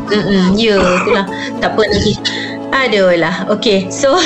[0.07, 1.27] Hmm, ya, itulah.
[1.61, 2.15] Tak apa nanti.
[2.73, 3.35] Aduh lah.
[3.59, 4.17] Okay, so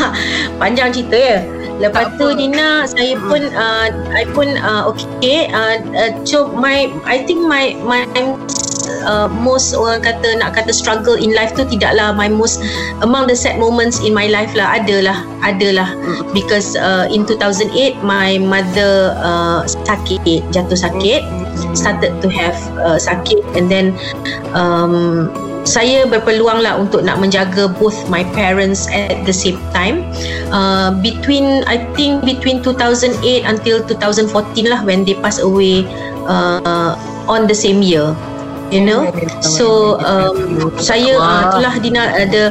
[0.60, 1.38] panjang cerita ya.
[1.82, 2.38] Lepas tak tu apa.
[2.38, 7.74] Dina saya pun uh, I pun uh, okay uh, uh, so my I think my
[7.82, 8.06] my
[9.04, 12.62] uh, most orang kata nak kata struggle in life tu tidaklah my most
[13.02, 14.76] among the sad moments in my life lah.
[14.78, 15.92] Adalah adalah.
[16.32, 21.22] Because uh, in 2008 my mother uh, sakit jatuh sakit.
[21.74, 23.42] Started to have uh, sakit.
[23.54, 23.94] And then
[24.54, 25.30] um,
[25.64, 30.04] saya berpeluang lah untuk nak menjaga both my parents at the same time.
[30.52, 35.88] Uh, between I think between 2008 until 2014 lah when they pass away
[36.28, 36.94] uh,
[37.26, 38.12] on the same year
[38.74, 39.06] you know?
[39.38, 42.50] So um, saya uh, itulah Dina ada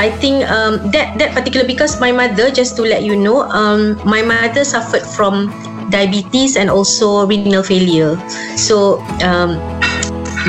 [0.00, 4.00] I think um, that that particular because my mother just to let you know um,
[4.08, 5.52] my mother suffered from
[5.92, 8.16] diabetes and also renal failure.
[8.56, 9.60] So um,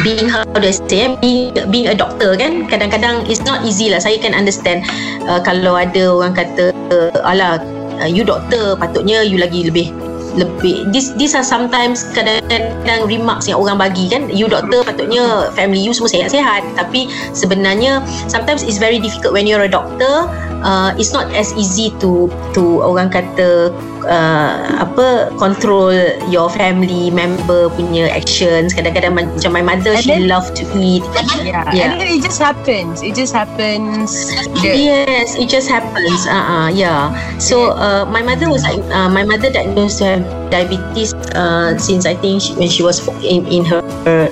[0.01, 3.99] being how do I say being, being a doctor kan kadang-kadang it's not easy lah.
[3.99, 4.87] Saya can understand
[5.27, 7.59] uh, kalau ada orang kata uh, ala
[7.99, 9.91] uh, you doctor patutnya you lagi lebih
[10.33, 14.27] lebih this this are sometimes kadang-kadang remarks yang orang bagi kan?
[14.33, 16.65] You doctor patutnya family you semua sihat-sihat.
[16.77, 20.29] Tapi sebenarnya sometimes it's very difficult when you're a doctor
[20.63, 23.69] uh, it's not as easy to to orang kata
[24.05, 25.93] uh, apa control
[26.29, 31.03] your family member punya actions kadang-kadang macam my mother And she then- love to eat
[31.43, 31.67] Yeah.
[31.75, 31.91] Yeah.
[31.91, 33.03] And then it just happens.
[33.03, 34.31] It just happens.
[34.63, 36.25] Yes, it just happens.
[36.25, 37.11] Uh, uh yeah.
[37.37, 42.05] So uh, my mother was like, uh, my mother diagnosed to have diabetes uh, since
[42.05, 43.83] I think she, when she was in in her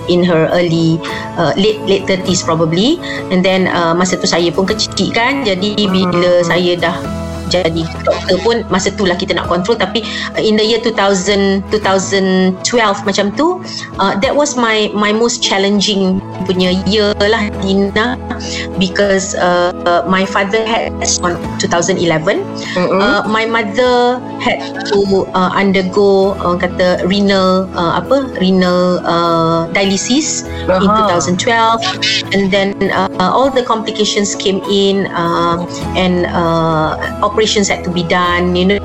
[0.07, 0.97] in her early
[1.35, 2.97] uh, late late 30s probably.
[3.29, 5.43] And then uh, masa tu saya pun kecil kan.
[5.43, 7.20] Jadi bila saya dah
[7.51, 10.01] jadi doktor pun masa tu lah kita nak control tapi
[10.33, 12.63] uh, in the year 2000 2012
[13.03, 13.59] macam tu
[13.99, 18.15] uh, that was my my most challenging punya year lah Dina
[18.79, 21.99] because uh, uh, my father had on 2011
[22.79, 22.99] Mm-mm.
[23.03, 30.47] uh, my mother had to uh, undergo uh, kata renal uh, apa renal uh, dialysis
[30.65, 31.19] in Aha.
[31.19, 35.59] 2012 and then uh, all the complications came in uh,
[35.97, 36.95] and uh,
[37.41, 38.77] operations had to be done you know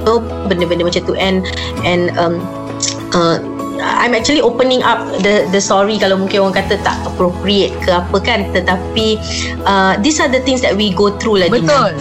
[0.49, 1.45] benda-benda macam tu and
[1.85, 2.41] and um,
[3.13, 3.37] uh,
[3.77, 8.17] I'm actually opening up the the story kalau mungkin orang kata tak appropriate ke apa
[8.25, 9.21] kan tetapi
[9.69, 11.69] uh, these are the things that we go through lah Betul.
[11.69, 11.93] Dina.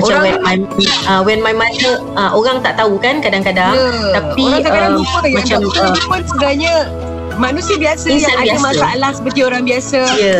[0.00, 0.56] macam Orang- when my
[1.04, 4.16] uh, when my mother uh, orang tak tahu kan kadang-kadang Ya.
[4.16, 6.74] tapi orang kadang-kadang uh, lupa yang macam uh, pun sebenarnya
[7.38, 8.66] manusia biasa Insan yang ada biasa.
[8.68, 9.98] masalah seperti orang biasa.
[10.18, 10.38] ya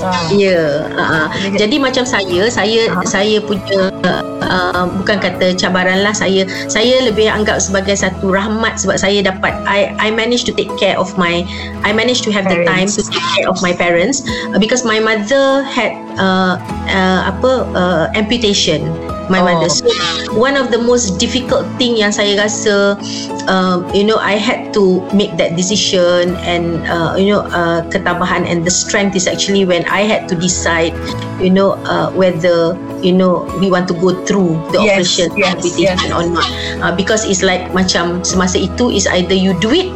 [0.00, 0.26] Ah.
[0.32, 3.04] Ya, uh, jadi macam saya, saya Ha.
[3.04, 8.96] saya punya uh, bukan kata cabaran lah, saya saya lebih anggap sebagai satu rahmat sebab
[8.96, 11.44] saya dapat I I managed to take care of my
[11.84, 12.96] I managed to have the time Parents.
[12.96, 16.56] to take care of my parents uh, because my mother had uh,
[16.88, 18.88] uh, apa uh, amputation
[19.30, 19.46] my Oh.
[19.46, 19.70] mother.
[19.70, 19.86] So
[20.34, 22.98] one of the most difficult thing yang saya rasa
[23.46, 28.44] um, you know I had to make that decision and uh, you know uh, ketabahan
[28.44, 30.92] and the strength is actually when I had to decide
[31.38, 35.54] you know uh, whether you know we want to go through the Yes, operation yes,
[35.56, 36.46] amputation or not.
[36.82, 39.88] Uh, because it's like macam semasa itu is either you do it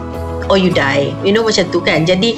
[0.48, 1.10] or you die.
[1.24, 2.04] You know macam tu kan.
[2.04, 2.36] Jadi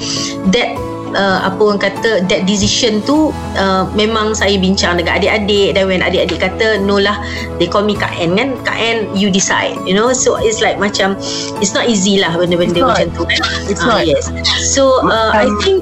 [0.51, 0.75] that
[1.13, 6.01] uh, apa orang kata that decision tu uh, memang saya bincang dengan adik-adik dan when
[6.01, 7.15] adik-adik kata no lah
[7.55, 10.75] they call me Kak N kan Kak N you decide you know so it's like
[10.75, 11.13] macam
[11.59, 12.97] it's not easy lah benda-benda It's not.
[12.97, 14.01] macam tu kan It's Ah, not.
[14.03, 14.23] yes
[14.65, 15.79] so uh, I Macam- think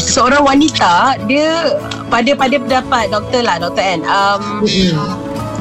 [0.00, 1.76] Seorang wanita dia
[2.08, 4.96] pada pada pendapat doktor lah doktor N um, mm-mm.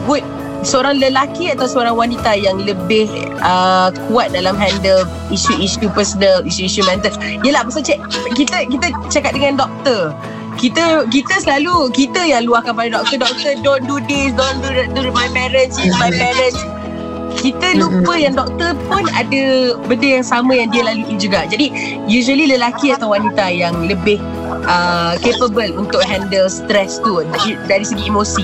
[0.07, 0.23] would
[0.63, 3.07] seorang lelaki atau seorang wanita yang lebih
[3.39, 7.13] uh, kuat dalam handle isu-isu personal, isu-isu mental.
[7.45, 7.99] Yelah pasal cik,
[8.35, 10.11] kita kita cakap dengan doktor.
[10.59, 15.07] Kita kita selalu kita yang luahkan pada doktor, doktor don't do this, don't do, do
[15.15, 16.59] my parents, is my parents.
[17.39, 21.47] Kita lupa yang doktor pun ada benda yang sama yang dia lalui juga.
[21.47, 21.71] Jadi
[22.03, 24.19] usually lelaki atau wanita yang lebih
[24.67, 28.43] uh, capable untuk handle stress tu dari, dari segi emosi.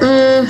[0.00, 0.48] Hmm,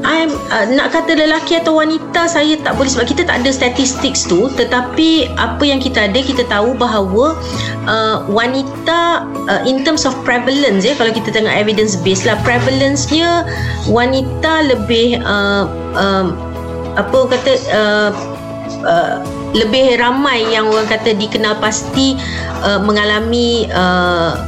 [0.00, 4.24] I'm uh, nak kata lelaki atau wanita saya tak boleh sebab kita tak ada statistics
[4.24, 4.48] tu.
[4.56, 7.36] Tetapi apa yang kita ada kita tahu bahawa
[7.84, 13.44] uh, wanita uh, in terms of prevalence ya kalau kita tengok evidence base lah prevalence-nya
[13.92, 16.32] wanita lebih uh, um,
[16.96, 18.10] apa kata uh,
[18.84, 19.14] uh,
[19.52, 22.14] lebih ramai yang orang kata dikenal pasti
[22.62, 24.38] uh, mengalami uh,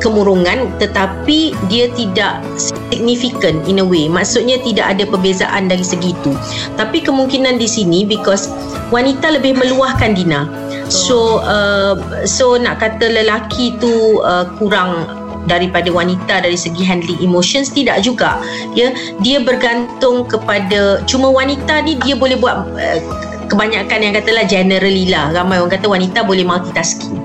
[0.00, 4.08] kemurungan tetapi dia tidak significant in a way.
[4.08, 6.32] Maksudnya tidak ada perbezaan dari segi itu
[6.74, 8.48] tapi kemungkinan di sini because
[8.90, 10.48] wanita lebih meluahkan Dina.
[10.90, 11.94] So uh,
[12.26, 15.06] so nak kata lelaki tu uh, kurang
[15.46, 18.40] daripada wanita dari segi handling emotions tidak juga.
[18.74, 18.90] Ya
[19.22, 22.98] dia bergantung kepada cuma wanita ni dia boleh buat uh,
[23.46, 25.30] kebanyakan yang katalah generally lah.
[25.30, 27.19] Ramai orang kata wanita boleh multitasking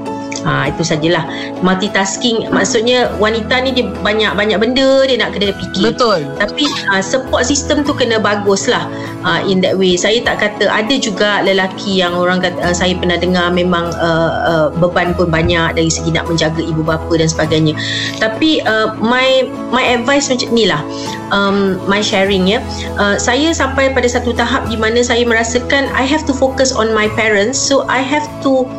[0.46, 1.26] Ha, itu sajalah.
[1.66, 5.90] Multitasking maksudnya wanita ni dia banyak-banyak benda dia nak kena fikir.
[5.90, 6.22] Betul.
[6.38, 8.86] tapi uh, support system tu kena bagus lah
[9.26, 9.98] uh, in that way.
[9.98, 14.32] Saya tak kata ada juga lelaki yang orang kata uh, saya pernah dengar memang uh,
[14.46, 17.74] uh, beban pun banyak dari segi nak menjaga ibu bapa dan sebagainya.
[18.22, 20.82] Tapi uh, my my advice macam ni lah.
[21.34, 22.62] Um, my sharing ya.
[23.02, 26.94] Uh, saya sampai pada satu tahap di mana saya merasakan I have to focus on
[26.94, 28.70] my parents so I have to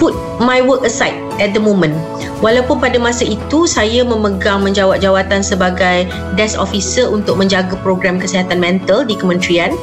[0.00, 1.92] put my work aside at the moment.
[2.40, 6.08] Walaupun pada masa itu saya memegang menjawat jawatan sebagai
[6.40, 9.76] desk officer untuk menjaga program kesihatan mental di kementerian.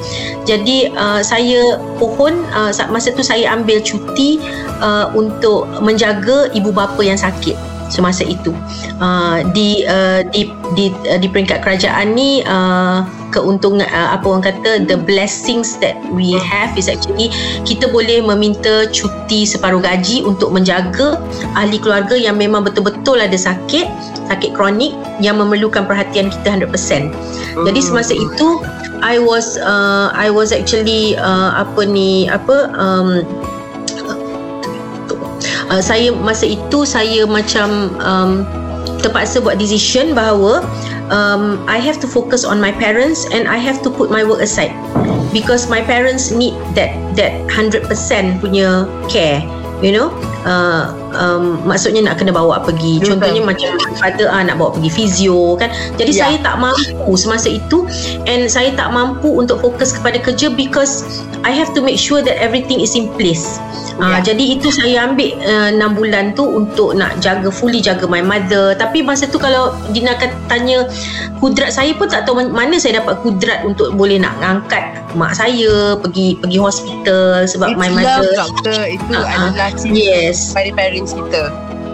[0.49, 4.41] Jadi uh, saya pohon uh, sa- masa tu saya ambil cuti
[4.82, 7.53] uh, untuk menjaga ibu bapa yang sakit
[7.88, 8.51] semasa itu
[8.99, 14.44] uh, di uh, di di uh, di peringkat kerajaan ni uh, keuntungan uh, apa orang
[14.46, 17.32] kata the blessings that we have is actually
[17.68, 21.20] kita boleh meminta cuti separuh gaji untuk menjaga
[21.56, 23.88] ahli keluarga yang memang betul-betul ada sakit
[24.28, 27.12] sakit kronik yang memerlukan perhatian kita 100%.
[27.66, 28.62] Jadi semasa itu
[29.02, 33.24] I was uh, I was actually uh, apa ni apa um,
[35.70, 38.32] uh, saya masa itu saya macam um,
[39.00, 40.66] terpaksa buat decision bahawa
[41.10, 44.41] um, I have to focus on my parents and I have to put my work
[44.41, 44.74] aside.
[45.34, 47.91] Because my parents need that that 100%
[48.39, 49.43] punya care
[49.82, 50.10] you know
[50.48, 50.84] uh,
[51.14, 53.20] um, maksudnya nak kena bawa pergi Betul.
[53.20, 56.20] contohnya macam father ah, nak bawa pergi fizio kan jadi Ya.
[56.26, 57.84] saya tak mampu semasa itu
[58.26, 61.04] and saya tak mampu untuk fokus kepada kerja because
[61.46, 63.60] I have to make sure that everything is in place
[63.98, 64.22] Ya.
[64.24, 68.78] jadi itu saya ambil uh, 6 bulan tu untuk nak jaga fully jaga my mother
[68.78, 70.86] tapi masa tu kalau Dina kata tanya
[71.42, 75.34] kudrat saya pun tak tahu man- mana saya dapat kudrat untuk boleh nak angkat mak
[75.34, 79.50] saya pergi pergi hospital sebab It's my love mother doctor Itu ah.
[79.50, 81.50] adalah cinta yes Pada parents kita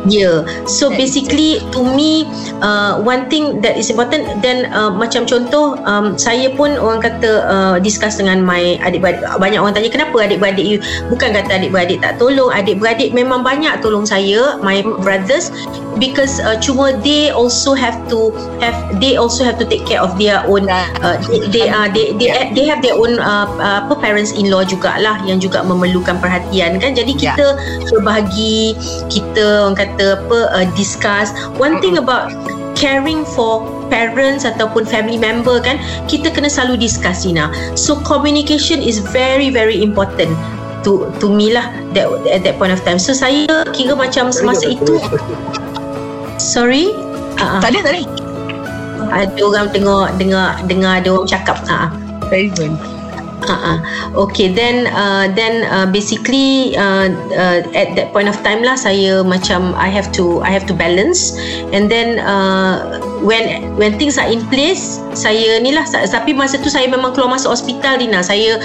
[0.10, 0.44] Yeah.
[0.68, 2.28] So basically to me
[2.60, 7.32] uh, one thing that is important then uh, macam contoh um, saya pun orang kata
[7.48, 9.24] uh, discuss dengan my adik-beradik.
[9.40, 10.78] Banyak orang tanya kenapa adik-beradik you?
[11.08, 12.52] Bukan kata adik-beradik tak tolong.
[12.52, 15.52] Adik-beradik memang banyak tolong saya my brothers
[16.02, 20.18] because uh, cuma they also have to have they also have to take care of
[20.18, 22.50] their own uh, they they, uh, they they Yeah.
[22.56, 26.98] they have their own uh, uh, parents in law jugalah yang juga memerlukan perhatian kan?
[26.98, 27.38] Jadi Yeah.
[27.38, 27.48] kita
[27.94, 28.74] berbahagi
[29.06, 31.34] kita orang kata apa uh, discuss.
[31.58, 32.34] One thing about
[32.74, 35.78] caring for parents ataupun family member kan
[36.10, 37.50] kita kena selalu discuss Ina.
[37.78, 40.34] So communication is very very important
[40.84, 43.00] to to me lah that at that point of time.
[43.00, 45.00] So saya kira macam semasa itu
[46.42, 46.92] sorry?
[47.40, 48.02] Uh, Tak ada tak ada.
[49.14, 51.58] Ada orang dengar dengar dengar ada orang cakap.
[51.70, 51.88] Uh,
[52.32, 52.93] Telefon
[53.44, 53.78] Uh-uh.
[54.28, 59.24] Okay then uh, then uh, basically uh, uh, at that point of time lah saya
[59.24, 61.36] macam I have to I have to balance.
[61.76, 66.72] And then uh, when when things are in place saya ni lah tapi masa tu
[66.72, 68.24] saya memang keluar masuk hospital Dina.
[68.24, 68.60] Saya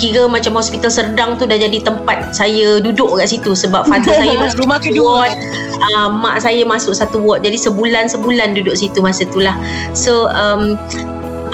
[0.00, 4.34] kira macam hospital Serdang tu dah jadi tempat saya duduk kat situ sebab father saya
[4.40, 5.28] masuk Rumah kedua.
[5.28, 5.36] ward.
[5.94, 7.44] Uh, mak saya masuk satu ward.
[7.44, 9.56] Jadi sebulan sebulan duduk situ masa tu lah.
[9.92, 10.80] So um,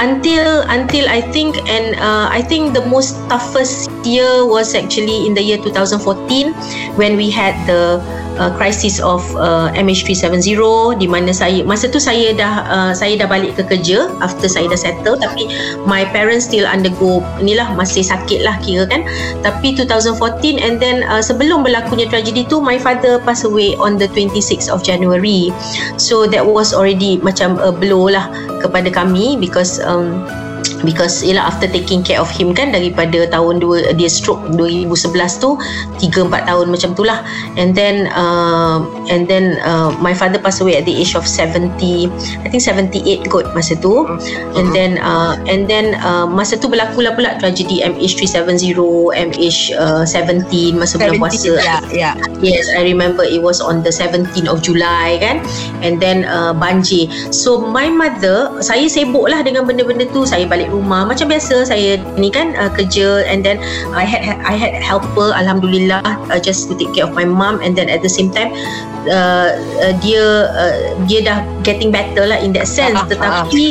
[0.01, 5.35] until until I think and uh, I think the most toughest year was actually in
[5.35, 6.53] the year 2014
[6.97, 8.01] when we had the
[8.41, 13.29] uh, crisis of uh, MH370 di mana saya masa tu saya dah uh, saya dah
[13.29, 15.21] balik ke kerja after saya dah settle.
[15.21, 15.47] Tapi
[15.85, 19.05] my parents still undergo inilah masih sakit lah kira kan.
[19.45, 24.09] Tapi 2014 and then uh, sebelum berlakunya tragedi tu my father passed away on the
[24.17, 25.53] 26th of January.
[26.01, 28.33] So that was already macam a blow lah
[28.65, 30.25] kepada kami because um,
[30.83, 35.57] because ialah after taking care of him kan daripada tahun dua dia stroke 2011 tu
[36.01, 37.23] 3 4 tahun macam tu lah
[37.57, 41.75] and then uh, and then uh, my father passed away at the age of 70
[42.45, 44.07] I think 78 kot masa tu
[44.57, 48.79] and then uh, and then uh, masa tu berlaku lah pula tragedi MH370
[49.15, 54.65] MH17 masa bulan puasa Ya ya Yes, I remember it was on the 17th of
[54.65, 55.45] July kan.
[55.85, 57.13] And then uh, banjir.
[57.35, 60.25] So my mother, saya sibuk lah dengan benda-benda tu.
[60.25, 61.67] Saya balik rumah macam biasa.
[61.67, 63.59] Saya ni kan uh, kerja and then
[63.93, 67.75] I had I had helper alhamdulillah uh, just to take care of my mom and
[67.75, 68.55] then at the same time
[69.11, 70.75] uh, uh, dia uh,
[71.09, 72.97] dia dah getting better lah in that sense.
[72.97, 73.09] Ah, ah.
[73.11, 73.65] Tetapi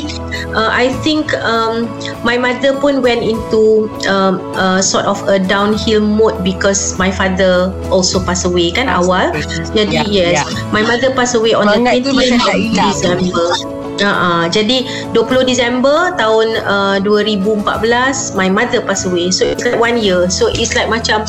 [0.53, 1.85] uh, I think um,
[2.25, 7.69] my mother pun went into um, uh, sort of a downhill mode because my father
[7.93, 9.31] also passed away kan awal.
[9.73, 10.43] Jadi Ya, yes, ya.
[10.69, 12.87] my mother passed away on Semangat the tu macam 20th tak of.
[12.93, 13.78] December.
[13.99, 19.29] Uh, jadi 20 Disember tahun uh, 2014 my mother passed away.
[19.29, 20.31] So it's like one year.
[20.31, 21.27] So it's like macam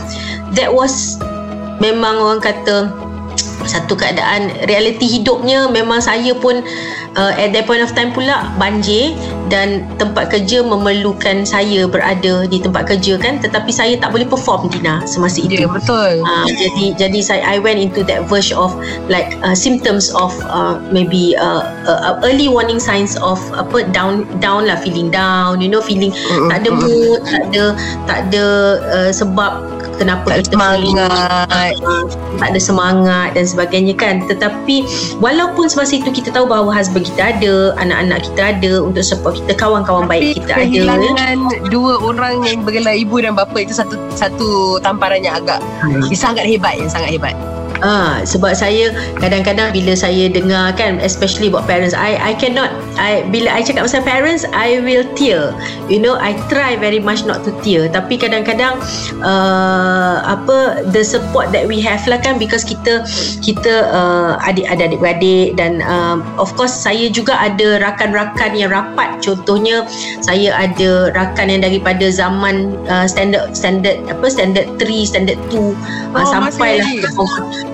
[0.55, 1.19] that was
[1.83, 3.10] memang orang kata
[3.67, 6.63] satu keadaan realiti hidupnya memang saya pun
[7.17, 9.13] uh, at that point of time pula banjir
[9.51, 13.43] dan tempat kerja memerlukan saya berada di tempat kerja kan.
[13.43, 15.67] Tetapi saya tak boleh perform Dina semasa itu.
[15.67, 16.23] Ya betul.
[16.23, 18.73] Uh, jadi jadi saya I went into that verge of
[19.11, 24.69] like uh, symptoms of uh, maybe uh, uh, early warning signs of apa down down
[24.69, 27.65] lah feeling down you know feeling Mm-mm, tak ada mood tak ada
[28.07, 28.45] tak ada
[28.95, 31.73] uh, sebab kenapa Tak ada kita semangat.
[32.41, 34.77] tak ada semangat dan sebagainya kan tetapi
[35.21, 39.53] walaupun semasa itu kita tahu bahawa husband kita ada anak-anak kita ada untuk support kita
[39.55, 41.37] kawan-kawan baik kita ada kehilangan
[41.69, 44.49] dua orang yang bergelar ibu dan bapa itu satu satu
[44.81, 46.01] tamparan yang agak Hmm.
[46.09, 47.37] yang sangat hebat yang sangat hebat.
[47.81, 52.69] Ah, sebab saya kadang-kadang bila saya dengar kan especially about parents I I cannot
[53.01, 55.57] I bila I cakap pasal parents I will tear.
[55.89, 58.79] You know, I try very much not to tear tapi kadang-kadang
[59.25, 63.05] uh, apa the support that we have lah kan because kita
[63.41, 69.19] kita uh, adik ada adik-beradik dan um, of course saya juga ada rakan-rakan yang rapat
[69.25, 69.89] contohnya
[70.21, 75.73] saya ada rakan yang daripada zaman uh, standard standard apa standard 3 standard 2
[76.15, 76.91] uh, Oh, sampai lah?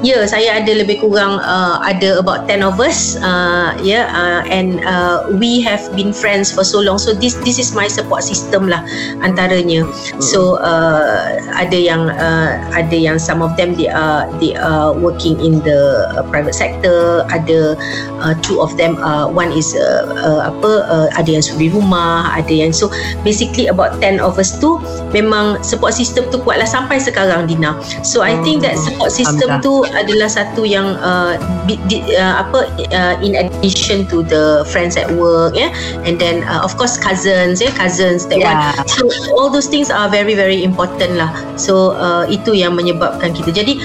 [0.05, 3.17] Ya, yeah, saya ada lebih kurang uh, ada about 10 of us.
[3.17, 7.01] Uh, yeah, uh, and uh, we have been friends for so long.
[7.01, 8.85] So this this is my support system lah
[9.25, 9.89] antaranya.
[10.21, 15.41] So uh, ada yang uh, ada yang some of them they are they are working
[15.41, 17.25] in the uh, private sector.
[17.33, 17.81] Ada
[18.21, 19.01] uh, two of them.
[19.01, 20.73] Uh, one is uh, uh, apa?
[20.93, 22.37] Uh, ada yang suri rumah.
[22.37, 22.93] Ada yang so
[23.25, 24.77] basically about 10 of us tu
[25.17, 27.81] memang support system tu kuatlah sampai sekarang Dina.
[28.05, 31.81] So I think that support system tu adalah satu yang uh, di,
[32.15, 35.73] uh, apa uh, in addition to the friends at work yeah?
[36.05, 37.73] And then uh, of course cousins yeah?
[37.73, 38.77] Cousins that Yeah.
[38.77, 41.33] one so all those things are very very important lah.
[41.57, 43.51] So uh, itu yang menyebabkan kita.
[43.57, 43.81] Jadi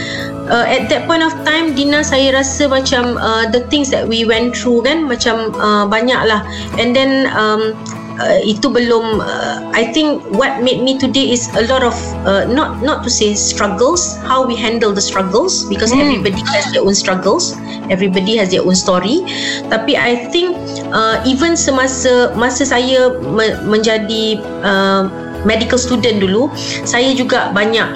[0.51, 4.28] uh, at that point of time Dina saya rasa macam uh, the things that we
[4.28, 6.43] went through kan macam uh, banyak lah
[6.76, 7.72] and then um,
[8.20, 11.95] uh, itu belum uh, I think what made me today is a lot of
[12.28, 16.03] uh, not not to say struggles how we handle the struggles because Hmm.
[16.03, 17.55] everybody has their own struggles
[17.91, 19.24] everybody has their own story
[19.72, 20.55] tapi I think
[20.91, 25.07] uh, even semasa masa saya me- menjadi uh,
[25.43, 26.47] medical student dulu
[26.88, 27.88] saya juga banyak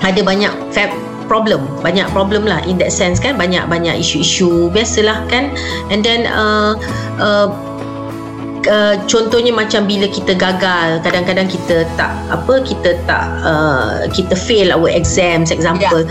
[0.00, 0.88] ada banyak fab
[1.28, 5.52] problem banyak problem lah in that sense kan banyak banyak isu-isu biasalah kan
[5.92, 6.72] and then uh,
[7.20, 7.52] uh,
[8.66, 14.74] Uh, contohnya macam bila kita gagal kadang-kadang kita tak apa kita tak uh, kita fail
[14.74, 16.02] our exams example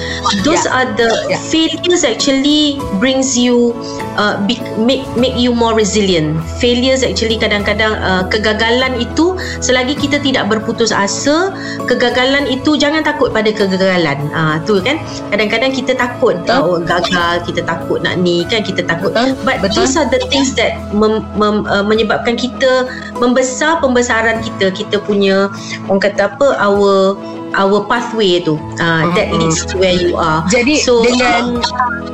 [0.48, 0.74] those Yeah.
[0.74, 1.38] are the Yeah.
[1.44, 3.76] failures actually brings you
[4.16, 10.18] uh, be, make make you more resilient failures actually kadang-kadang uh, kegagalan itu selagi kita
[10.24, 11.52] tidak berputus asa
[11.86, 14.98] kegagalan itu jangan takut pada kegagalan ah tu kan
[15.30, 16.58] kadang-kadang kita takut Betul.
[16.64, 19.84] oh, gagal kita takut nak ni kan kita takut Betul, but betul.
[19.84, 25.50] those are the things that mem, mem, uh, menyebabkan kita membesar pembesaran kita kita punya
[25.90, 27.18] orang kata apa our
[27.56, 29.40] our pathway tu uh, that Mhm.
[29.42, 31.60] leads to where you are Jadi So, dengan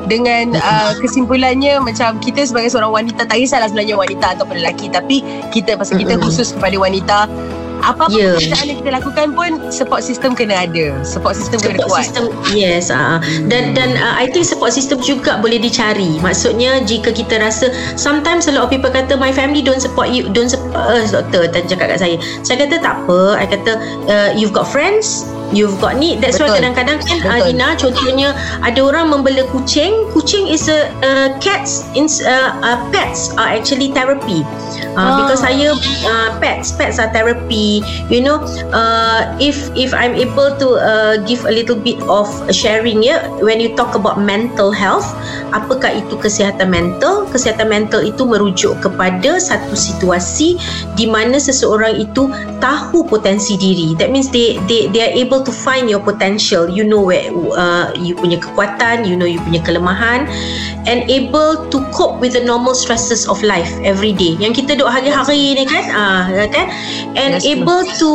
[0.07, 5.23] dengan uh, kesimpulannya macam kita sebagai seorang wanita tak kisahlah sebenarnya wanita ataupun lelaki tapi
[5.51, 6.27] kita pasal kita Mm-mm.
[6.27, 7.17] khusus kepada wanita
[7.91, 8.37] apa-apa Yeah.
[8.39, 11.01] pekerjaan yang kita lakukan pun support system kena ada.
[11.03, 12.03] Support system kena support kuat.
[12.07, 12.23] system
[12.55, 13.19] yes uh,
[13.51, 16.21] dan dan uh, I think support system juga boleh dicari.
[16.21, 20.29] Maksudnya jika kita rasa sometimes a lot of people kata my family don't support you
[20.31, 22.15] don't support us doktor dan cakap kat saya.
[22.45, 23.19] Saya kata tak apa.
[23.39, 23.71] I kata
[24.07, 26.59] uh, you've got friends you've got ni that's why Betul.
[26.59, 27.45] kadang-kadang kan uh, Betul.
[27.53, 28.29] Dina contohnya
[28.65, 33.93] ada orang membela kucing kucing is a uh, cats in uh, uh, pets are actually
[33.93, 34.41] therapy
[34.97, 35.25] uh, Ah.
[35.25, 35.75] because saya
[36.07, 38.41] uh, pets pets are therapy you know
[38.71, 43.59] uh, if if I'm able to uh, give a little bit of sharing ya when
[43.59, 45.05] you talk about mental health
[45.51, 50.57] apakah itu kesihatan mental kesihatan mental itu merujuk kepada satu situasi
[50.97, 52.31] di mana seseorang itu
[52.63, 56.67] tahu potensi diri that means they they they are able to find your potential.
[56.67, 60.27] You know where uh, you punya kekuatan you know you punya kelemahan.
[60.83, 64.35] And able to cope with the normal stresses of life every day.
[64.39, 66.67] Yang kita duk hari-hari ni kan ah kan?
[67.15, 68.11] And Yes, able to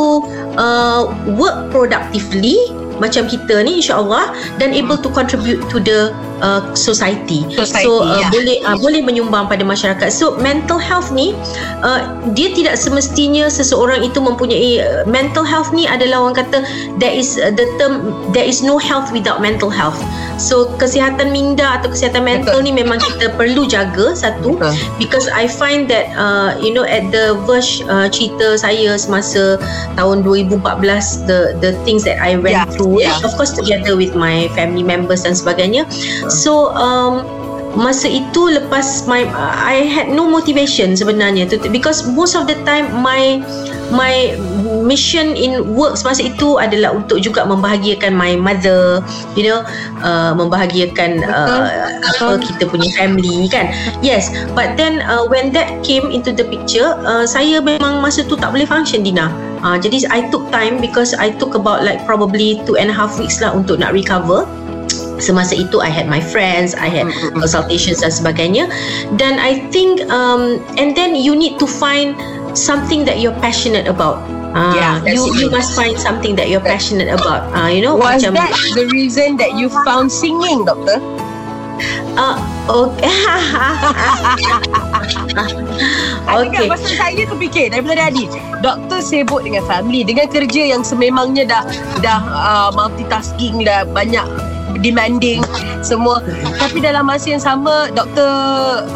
[0.61, 1.03] uh,
[1.39, 2.59] work productively
[2.99, 6.11] macam kita ni insyaallah dan able to contribute to the
[6.41, 7.45] uh, society.
[7.53, 8.28] Society, so uh, ya.
[8.30, 10.09] boleh uh, boleh menyumbang pada masyarakat.
[10.12, 11.34] So mental health ni
[11.82, 16.64] uh, dia tidak semestinya seseorang itu mempunyai uh, mental health ni adalah orang kata
[16.99, 19.99] there is uh, the term there is no health without mental health.
[20.39, 22.70] So kesihatan minda atau kesihatan mental Betul.
[22.70, 24.74] ni memang kita perlu jaga satu Betul.
[25.03, 29.59] because I find that uh, you know at the verge uh, cerita saya semasa
[29.99, 33.18] tahun 2014 the the things that I went Yeah, through yeah.
[33.26, 35.84] of course together with my family members dan sebagainya
[36.31, 37.24] so um
[37.76, 39.29] masa itu lepas my
[39.62, 41.53] I had no motivation sebenarnya.
[41.53, 43.45] To, because most of the time my
[43.89, 44.37] my
[44.85, 49.01] mission in work semasa itu adalah untuk juga membahagiakan my mother
[49.33, 49.64] you know
[50.05, 53.72] uh, membahagiakan uh, apa kita punya family kan?
[54.05, 58.37] Yes but then uh, when that came into the picture uh, saya memang masa tu
[58.37, 59.33] tak boleh function Dina.
[59.64, 63.16] Uh, jadi I took time because I took about like probably two and a half
[63.16, 64.45] weeks lah untuk nak recover
[65.19, 68.71] semasa itu I had my friends I had consultations dan sebagainya
[69.19, 72.14] dan I think um, and then you need to find
[72.55, 75.45] something that you're passionate about Uh, Yeah, you it.
[75.45, 77.45] you must find something that you're passionate about.
[77.53, 80.97] Uh, you know, Was macam that the reason that you found singing, doktor?
[82.16, 83.12] uh, okay.
[86.29, 86.49] Okay.
[86.49, 86.66] okay.
[86.69, 88.29] Masa saya terfikir daripada tadi,
[88.61, 91.62] doktor sibuk dengan family, dengan kerja yang sememangnya dah
[92.05, 94.25] dah uh, multitasking, dah banyak
[94.81, 95.43] demanding
[95.83, 96.22] semua.
[96.59, 98.31] Tapi dalam masa yang sama, doktor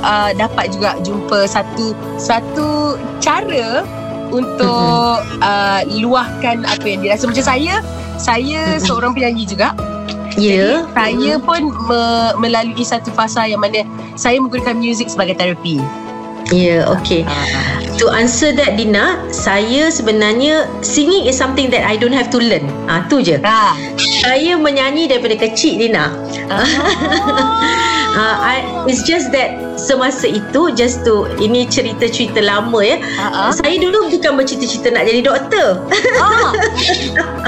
[0.02, 3.86] uh, dapat juga jumpa satu satu cara
[4.32, 7.74] untuk uh, luahkan apa yang dirasa macam saya.
[8.16, 9.74] Saya seorang penyanyi juga.
[10.38, 10.88] Ya.
[10.96, 13.84] Saya pun me- melalui satu fasa yang mana
[14.16, 15.82] saya menggunakan muzik sebagai terapi.
[16.52, 17.24] Ya, okay.
[17.96, 22.68] To answer that Dina, saya sebenarnya singing is something that I don't have to learn.
[22.84, 23.40] Ah, tu je.
[23.40, 23.72] Ah.
[24.20, 26.12] Saya menyanyi daripada kecil Dina.
[26.52, 33.00] Uh, I, it's just that semasa itu just to ini cerita-cerita lama ya.
[33.16, 33.48] Ah.
[33.56, 35.80] Saya dulu bukan bercita-cita nak jadi doktor.
[36.20, 36.52] Ah.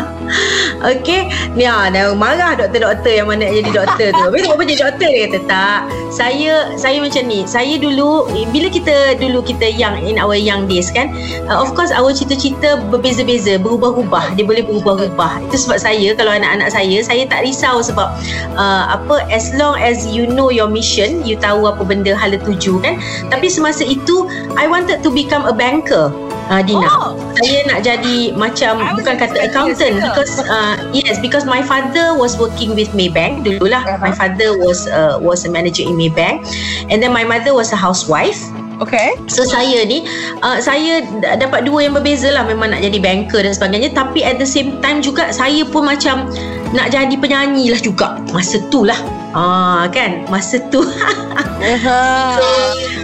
[0.91, 4.25] Okey, ni ah dah marah doktor-doktor yang mana jadi doktor tu.
[4.35, 5.81] Tu apa jadi doktor dia kata tak.
[6.15, 7.47] Saya saya macam ni.
[7.49, 11.11] Saya dulu bila kita dulu kita young in our young days kan,
[11.49, 14.37] uh, of course our cita-cita berbeza-beza, berubah-ubah.
[14.37, 15.49] Dia boleh berubah-ubah.
[15.51, 18.13] Itu sebab saya kalau anak-anak saya, saya tak risau sebab
[18.57, 22.81] uh, apa as long as you know your mission, you tahu apa benda hala tuju
[22.85, 23.01] kan.
[23.33, 24.29] Tapi semasa itu
[24.61, 26.13] I wanted to become a banker.
[26.53, 26.85] Uh, Dina.
[26.85, 27.17] Oh.
[27.41, 32.37] Saya nak jadi macam I bukan kata accountant because uh, yes because my father was
[32.37, 33.81] working with Maybank dululah.
[33.81, 34.01] Uh-huh.
[34.05, 36.45] My father was uh, was a manager in Maybank
[36.93, 38.39] and then my mother was a housewife.
[38.83, 39.17] Okay.
[39.31, 40.05] So saya ni
[40.45, 41.01] uh, saya
[41.41, 44.83] dapat dua yang berbeza lah memang nak jadi banker dan sebagainya tapi at the same
[44.85, 46.29] time juga saya pun macam
[46.75, 48.99] nak jadi penyanyi lah juga masa tu lah.
[49.35, 50.25] Ah kan?
[50.31, 50.81] Masa tu.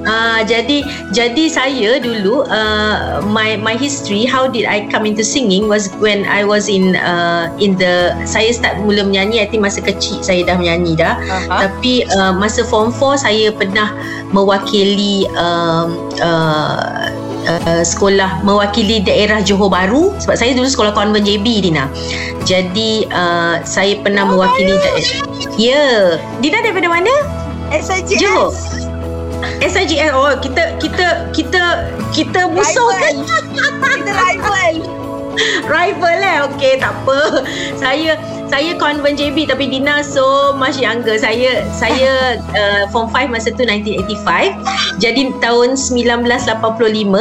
[0.01, 0.81] Ah, jadi
[1.13, 6.25] jadi saya dulu uh, my my history how did I come into singing was when
[6.25, 10.49] I was in uh, in the saya start mula menyanyi I think masa kecil saya
[10.49, 11.21] dah menyanyi dah.
[11.21, 11.69] Aha.
[11.69, 13.93] tapi uh, masa form 4 saya pernah
[14.33, 21.65] mewakili um, uh, Uh, sekolah mewakili daerah Johor Bahru sebab saya dulu sekolah konvent JB
[21.65, 21.89] Dina.
[22.45, 25.19] Jadi uh, saya pernah mewakili daerah.
[25.57, 25.85] Ya,
[26.39, 27.11] Dina daripada mana?
[27.73, 28.21] SIGS.
[28.21, 28.53] Johor.
[29.61, 34.75] SIGL oh kita kita kita kita musuh kan Kita rival.
[35.67, 37.45] rival lah okey tak apa.
[37.79, 38.19] Saya
[38.51, 41.15] saya convent JB tapi Dina so much younger.
[41.17, 46.51] Saya saya uh, form 5 masa tu 1985 jadi tahun 1985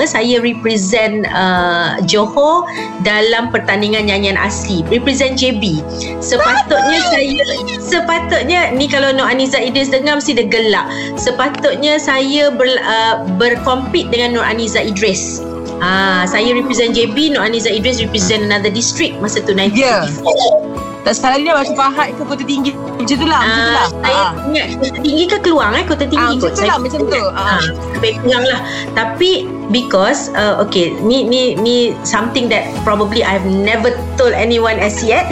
[0.09, 2.65] saya represent uh, Johor
[3.05, 4.81] dalam pertandingan nyanyian asli.
[4.89, 5.79] Represent JB
[6.19, 7.41] sepatutnya saya
[7.79, 10.89] sepatutnya ni kalau Nur Aniza Idris dengar mesti dia gelak.
[11.15, 15.39] Sepatutnya saya ber, uh, berkompet dengan Nur Aniza Idris
[15.77, 20.67] Ah, saya represent JB, Nur Aniza Idris represent another district masa tu 1984.
[20.99, 22.71] Tak salah dia macam Pahat ke Kota Tinggi.
[22.75, 23.41] Macam tu lah.
[23.41, 23.87] Macam tu Ah, lah.
[23.95, 24.29] saya Ah.
[24.45, 26.51] ingat Kota Tinggi ke Keluang eh Kota Ah, Tinggi macam kot.
[26.51, 26.77] tu Saya lah.
[26.77, 27.23] Macam tu.
[27.29, 27.39] Ah.
[27.39, 27.61] Ah,
[27.93, 28.59] lebih kurang lah.
[28.93, 29.31] Tapi
[29.71, 35.29] because uh, okay, ni ni ni something that probably I've never told anyone as yet.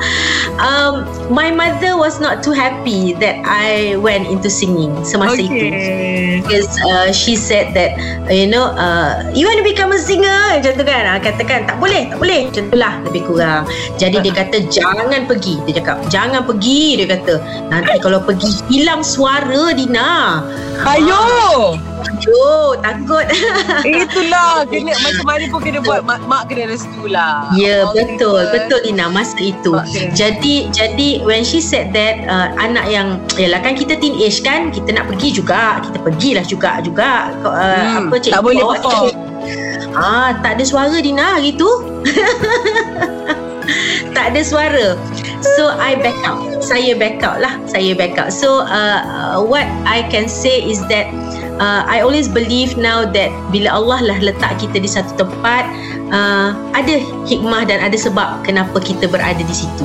[0.62, 5.54] um, my mother was not too happy that I went into singing semasa itu.
[5.54, 6.28] Okay.
[6.48, 7.92] because uh, she said that
[8.32, 11.76] you know uh, you want to become a singer macam tu kan uh, katakan tak
[11.76, 13.62] boleh tak boleh macam tu lah lebih kurang
[14.00, 17.34] jadi dia kata jangan pergi dia cakap jangan pergi dia kata
[17.68, 20.42] nanti kalau pergi hilang suara Dina
[20.86, 21.74] Ayo.
[21.98, 23.26] Aduh takut
[23.84, 24.62] Itulah.
[24.66, 26.02] Kena macam mana pun kena buat.
[26.02, 27.50] Mak, mak kena restu lah.
[27.54, 29.72] Ya Mak betul kena- betul Dina masa itu.
[29.74, 30.10] Okay.
[30.12, 34.92] Jadi jadi when she said that uh, anak yang yalah kan kita teenage kan kita
[34.92, 39.10] nak pergi juga kita pergilah juga juga uh, Hmm, apa cik tak boleh perform.
[39.98, 41.66] Ah tak ada suara Dina hari tu.
[44.14, 44.94] tak ada suara.
[45.56, 46.62] So I back out.
[46.62, 47.58] Saya back out lah.
[47.66, 48.30] Saya back out.
[48.30, 51.10] So uh, uh, what I can say is that
[51.60, 55.66] uh, I always believe now that bila Allah lah letak kita di satu tempat
[56.10, 59.84] uh, ada hikmah dan ada sebab kenapa kita berada di situ.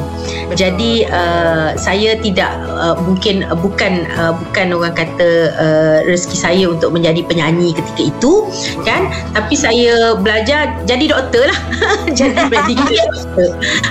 [0.53, 6.65] Jadi uh, saya tidak uh, mungkin uh, bukan uh, bukan orang kata uh, rezeki saya
[6.69, 8.33] untuk menjadi penyanyi ketika itu
[8.85, 9.09] kan?
[9.33, 11.59] Tapi saya belajar jadi doktor lah.
[12.19, 12.93] Jadi medical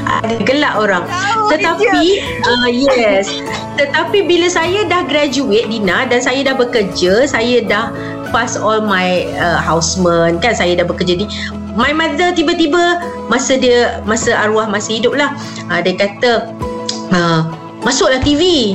[0.07, 1.05] ada gelak orang.
[1.51, 2.05] Tetapi
[2.47, 3.29] uh, yes.
[3.77, 7.72] Tetapi bila saya dah graduate Dina dan saya dah bekerja saya dah
[8.33, 10.41] pass all my uh, houseman.
[10.41, 11.27] Kan saya dah bekerja di
[11.73, 13.01] my mother tiba-tiba
[13.33, 15.33] masa dia masa arwah masih hidup lah.
[15.73, 16.53] Uh, dia kata
[17.13, 17.41] uh,
[17.85, 18.75] masuklah TV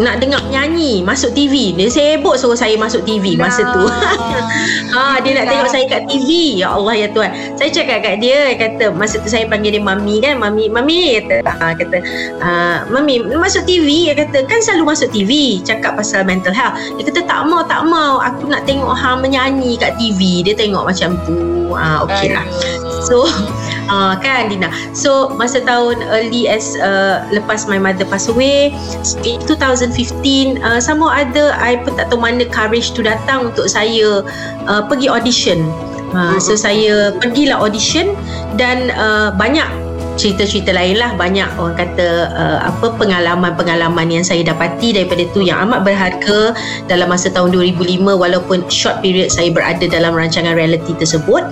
[0.00, 1.76] nak dengar nyanyi masuk TV.
[1.76, 3.84] Dia sibuk suruh saya masuk TV masa tu.
[4.96, 6.60] ha, dia nak tengok saya kat TV.
[6.64, 7.30] Ya Allah ya Tuhan.
[7.60, 10.40] Saya cakap kat dia kata masa tu saya panggil dia mami kan.
[10.40, 12.00] Mami mami kata ha, kata
[12.40, 16.80] uh, mami masuk TV dia kata kan selalu masuk TV cakap pasal mental health.
[16.96, 20.40] Dia kata tak mau tak mau aku nak tengok hang menyanyi kat TV.
[20.40, 21.59] Dia tengok macam tu.
[21.74, 22.46] Ha, okey lah.
[23.04, 23.26] So
[23.90, 28.70] uh, kan Dina so masa tahun early as uh, lepas my mother pass away
[29.26, 34.22] in 2015 uh, sama ada I pun tak tahu mana courage tu datang untuk saya
[34.70, 35.66] uh, pergi audition.
[36.10, 38.18] Uh, so saya pergilah audition
[38.58, 39.66] dan uh, banyak
[40.20, 41.16] cerita-cerita lain lah.
[41.16, 46.52] Banyak orang kata uh, apa pengalaman-pengalaman yang saya dapati daripada tu yang amat berharga
[46.84, 51.48] dalam masa tahun 2005 walaupun short period saya berada dalam rancangan reality tersebut.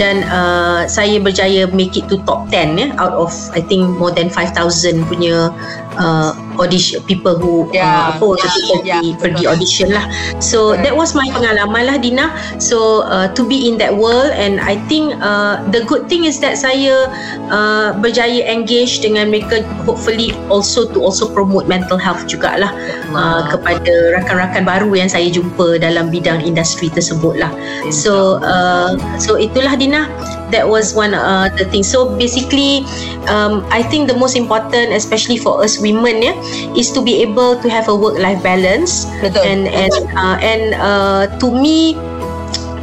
[0.00, 4.10] Dan uh, saya berjaya make it to top 10 ya out of I think more
[4.10, 5.52] than 5000 punya
[5.98, 10.04] uh, audition people who yeah, uh, apa yeah, pergi yeah, pergi audition lah.
[10.40, 10.84] So right.
[10.84, 12.32] that was my pengalaman lah Dina.
[12.60, 16.40] So uh, to be in that world and I think uh, the good thing is
[16.40, 17.08] that saya
[17.52, 22.72] uh, berjaya engage dengan mereka hopefully also to also promote mental health jugalah
[23.12, 27.52] uh, kepada rakan-rakan baru yang saya jumpa dalam bidang industri tersebut lah.
[27.92, 30.08] So uh, so itulah Dina
[30.50, 31.82] that was one uh, the thing.
[31.82, 32.86] So basically
[33.26, 36.34] um, I think the most important especially for us women ya
[36.76, 39.06] is to be able to have a work life balance.
[39.22, 39.42] Betul.
[39.42, 41.96] and and uh, and uh, to me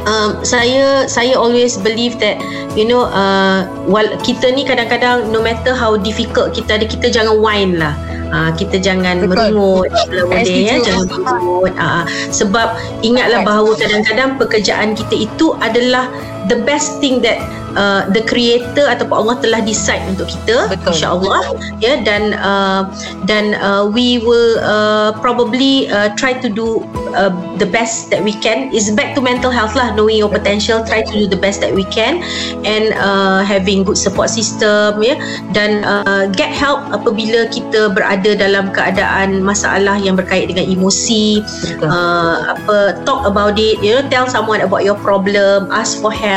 [0.04, 2.40] um, saya saya always believe that
[2.76, 7.40] you know uh, while kita ni kadang-kadang no matter how difficult kita ada kita jangan
[7.40, 7.94] whine lah.
[8.34, 9.54] Uh, kita jangan Betul.
[9.54, 9.94] merengut
[10.42, 12.02] ya jangan merengut uh,
[12.34, 12.74] sebab
[13.06, 16.10] ingatlah bahawa kadang-kadang pekerjaan kita itu adalah
[16.48, 17.40] the best thing that
[17.76, 22.90] uh, the creator ataupun Allah telah decide untuk kita insyaallah ya dan uh,
[23.26, 26.82] dan uh, we will uh, probably uh, try to do
[27.14, 28.70] uh, the best that we can.
[28.74, 31.74] Is back to mental health lah knowing your potential try to do the best that
[31.74, 32.22] we can
[32.66, 35.18] and uh, having good support system ya
[35.54, 41.42] dan uh, get help apabila kita berada dalam keadaan masalah yang berkait dengan emosi
[41.82, 46.33] uh, apa talk about it you know tell someone about your problem ask for help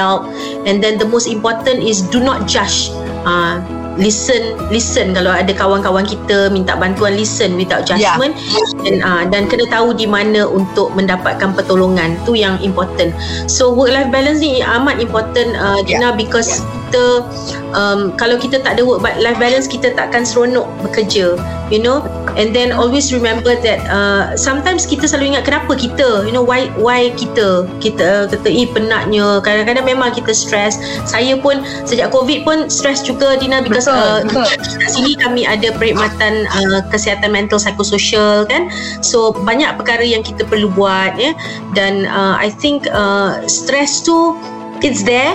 [0.65, 2.93] and then the most important is do not judge
[3.25, 3.59] uh,
[3.97, 8.69] listen listen kalau ada kawan-kawan kita minta bantuan listen without judgment yeah.
[8.85, 13.11] dan uh, dan kena tahu di mana untuk mendapatkan pertolongan tu yang important
[13.49, 16.15] so work life balance ni amat important uh, Gina yeah.
[16.15, 16.76] because yeah.
[16.87, 17.27] Kita
[17.75, 21.35] um, kalau kita tak ada work life balance kita takkan seronok bekerja
[21.69, 22.03] you know?
[22.37, 26.69] And then always remember that uh, sometimes kita selalu ingat kenapa kita you know why
[26.77, 29.41] why kita kita uh, kata eh penatnya.
[29.41, 30.77] Kadang-kadang memang kita stress.
[31.09, 34.45] Saya pun sejak covid pun stress juga Dina because betul, uh, betul.
[34.85, 38.69] sini kami ada perkhidmatan uh, kesihatan mental psikososial kan?
[39.01, 41.33] So banyak perkara yang kita perlu buat ya?
[41.73, 44.37] Dan uh, I think uh, stress tu
[44.85, 45.33] it's there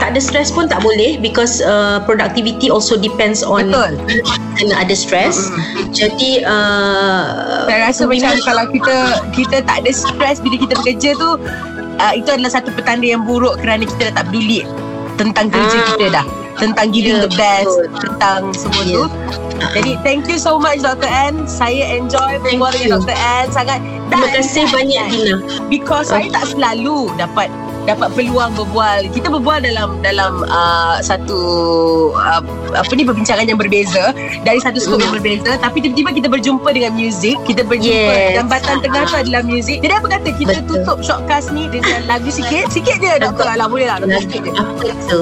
[0.00, 4.00] tak ada stress pun tak boleh because uh, productivity also depends on betul
[4.56, 5.92] kena ada stress mm-hmm.
[5.92, 8.96] jadi uh, saya rasa macam kalau kita
[9.36, 11.36] kita tak ada stress bila kita bekerja tu
[12.00, 14.64] uh, itu adalah satu petanda yang buruk kerana kita dah tak peduli
[15.20, 15.86] tentang kerja ah.
[15.94, 16.26] kita dah
[16.60, 18.00] tentang giving yeah, the best betul.
[18.04, 18.96] tentang semua yeah.
[18.96, 19.04] tu
[19.76, 21.08] jadi thank you so much Dr.
[21.08, 23.16] N saya enjoy berbual dengan Dr.
[23.16, 23.78] N sangat
[24.08, 25.36] terima kasih banyak Dina
[25.68, 26.28] because okay.
[26.28, 27.48] saya tak selalu dapat
[27.88, 29.08] dapat peluang berbual.
[29.12, 31.38] Kita berbual dalam dalam uh, satu
[32.16, 32.42] uh,
[32.76, 34.12] apa ni perbincangan yang berbeza.
[34.44, 35.56] Dari satu skop yang berbeza.
[35.60, 37.36] Tapi tiba-tiba kita berjumpa dengan muzik.
[37.44, 38.36] Kita berjumpa yes.
[38.40, 39.78] jambatan tengah tu adalah muzik.
[39.80, 40.82] Jadi apa kata kita Betul.
[40.84, 42.68] tutup shortcast ni dengan lagu sikit?
[42.72, 43.48] Sikit je doktor.
[43.56, 44.00] Lah boleh lah.
[44.02, 44.52] Lagu sikit je.
[44.52, 45.20] apa tu?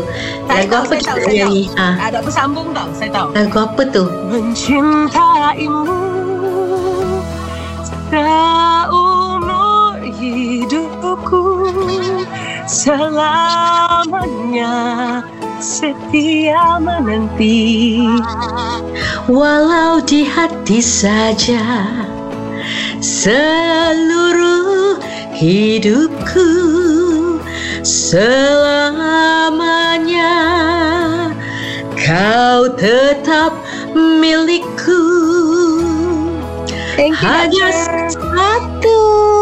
[0.48, 2.10] Lagu apa kita nyanyi ha.
[2.10, 3.28] ada bersambung tau saya tahu.
[3.34, 4.04] Lagu apa tu?
[4.30, 5.98] Mencintaimu
[8.08, 11.37] seumur hidupku
[12.68, 14.68] selamanya
[15.56, 18.04] setia menanti.
[19.24, 21.64] Walau di hati saja
[23.00, 25.00] seluruh
[25.32, 26.44] hidupku
[27.80, 29.16] selamanya
[31.96, 33.56] kau tetap
[33.96, 35.00] milikku.
[36.98, 37.70] Thank you, Hanya
[38.12, 38.98] satu.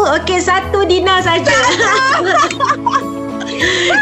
[0.07, 1.51] Okey, satu Dina saja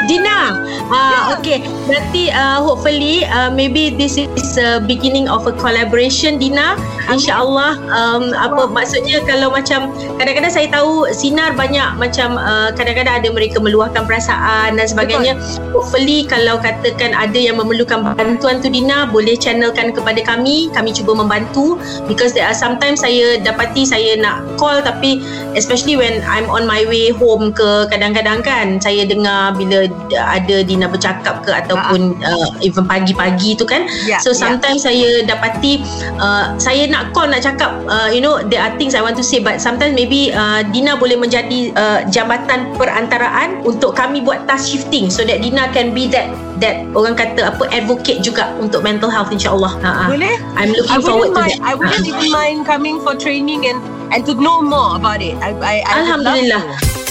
[0.07, 0.51] Dina,
[0.91, 1.63] uh, okay.
[1.85, 6.73] Berarti uh, hopefully uh, maybe this is a beginning of a collaboration Dina.
[7.05, 13.29] InsyaAllah um, apa maksudnya kalau macam kadang-kadang saya tahu sinar banyak macam uh, kadang-kadang ada
[13.29, 15.37] mereka meluahkan perasaan dan sebagainya.
[15.37, 15.77] Betul.
[15.77, 20.73] Hopefully kalau katakan ada yang memerlukan bantuan tu Dina boleh channelkan kepada kami.
[20.73, 21.77] Kami cuba membantu
[22.09, 25.21] because there are sometimes saya dapati saya nak call tapi
[25.53, 29.85] especially when I'm on my way home ke kadang-kadang kan saya dengar bila
[30.17, 33.83] ada Dina bercakap ke ataupun uh, even pagi-pagi tu kan.
[34.07, 34.47] Yeah, so ya.
[34.47, 34.87] sometimes yeah.
[34.87, 35.83] saya dapati
[36.17, 39.25] uh, saya nak call nak cakap uh, you know there are things I want to
[39.25, 44.71] say but sometimes maybe uh, Dina boleh menjadi uh, jambatan perantaraan untuk kami buat task
[44.71, 46.31] shifting so that Dina can be that
[46.63, 49.75] that orang kata apa advocate juga untuk mental health insyaallah.
[49.83, 50.07] Ha.
[50.07, 50.35] Boleh?
[50.55, 51.67] I'm looking I forward mind, to that.
[51.67, 53.83] I wouldn't even mind coming for training and
[54.15, 55.35] and to know more about it.
[55.43, 57.03] I, I, I Alhamdulillah.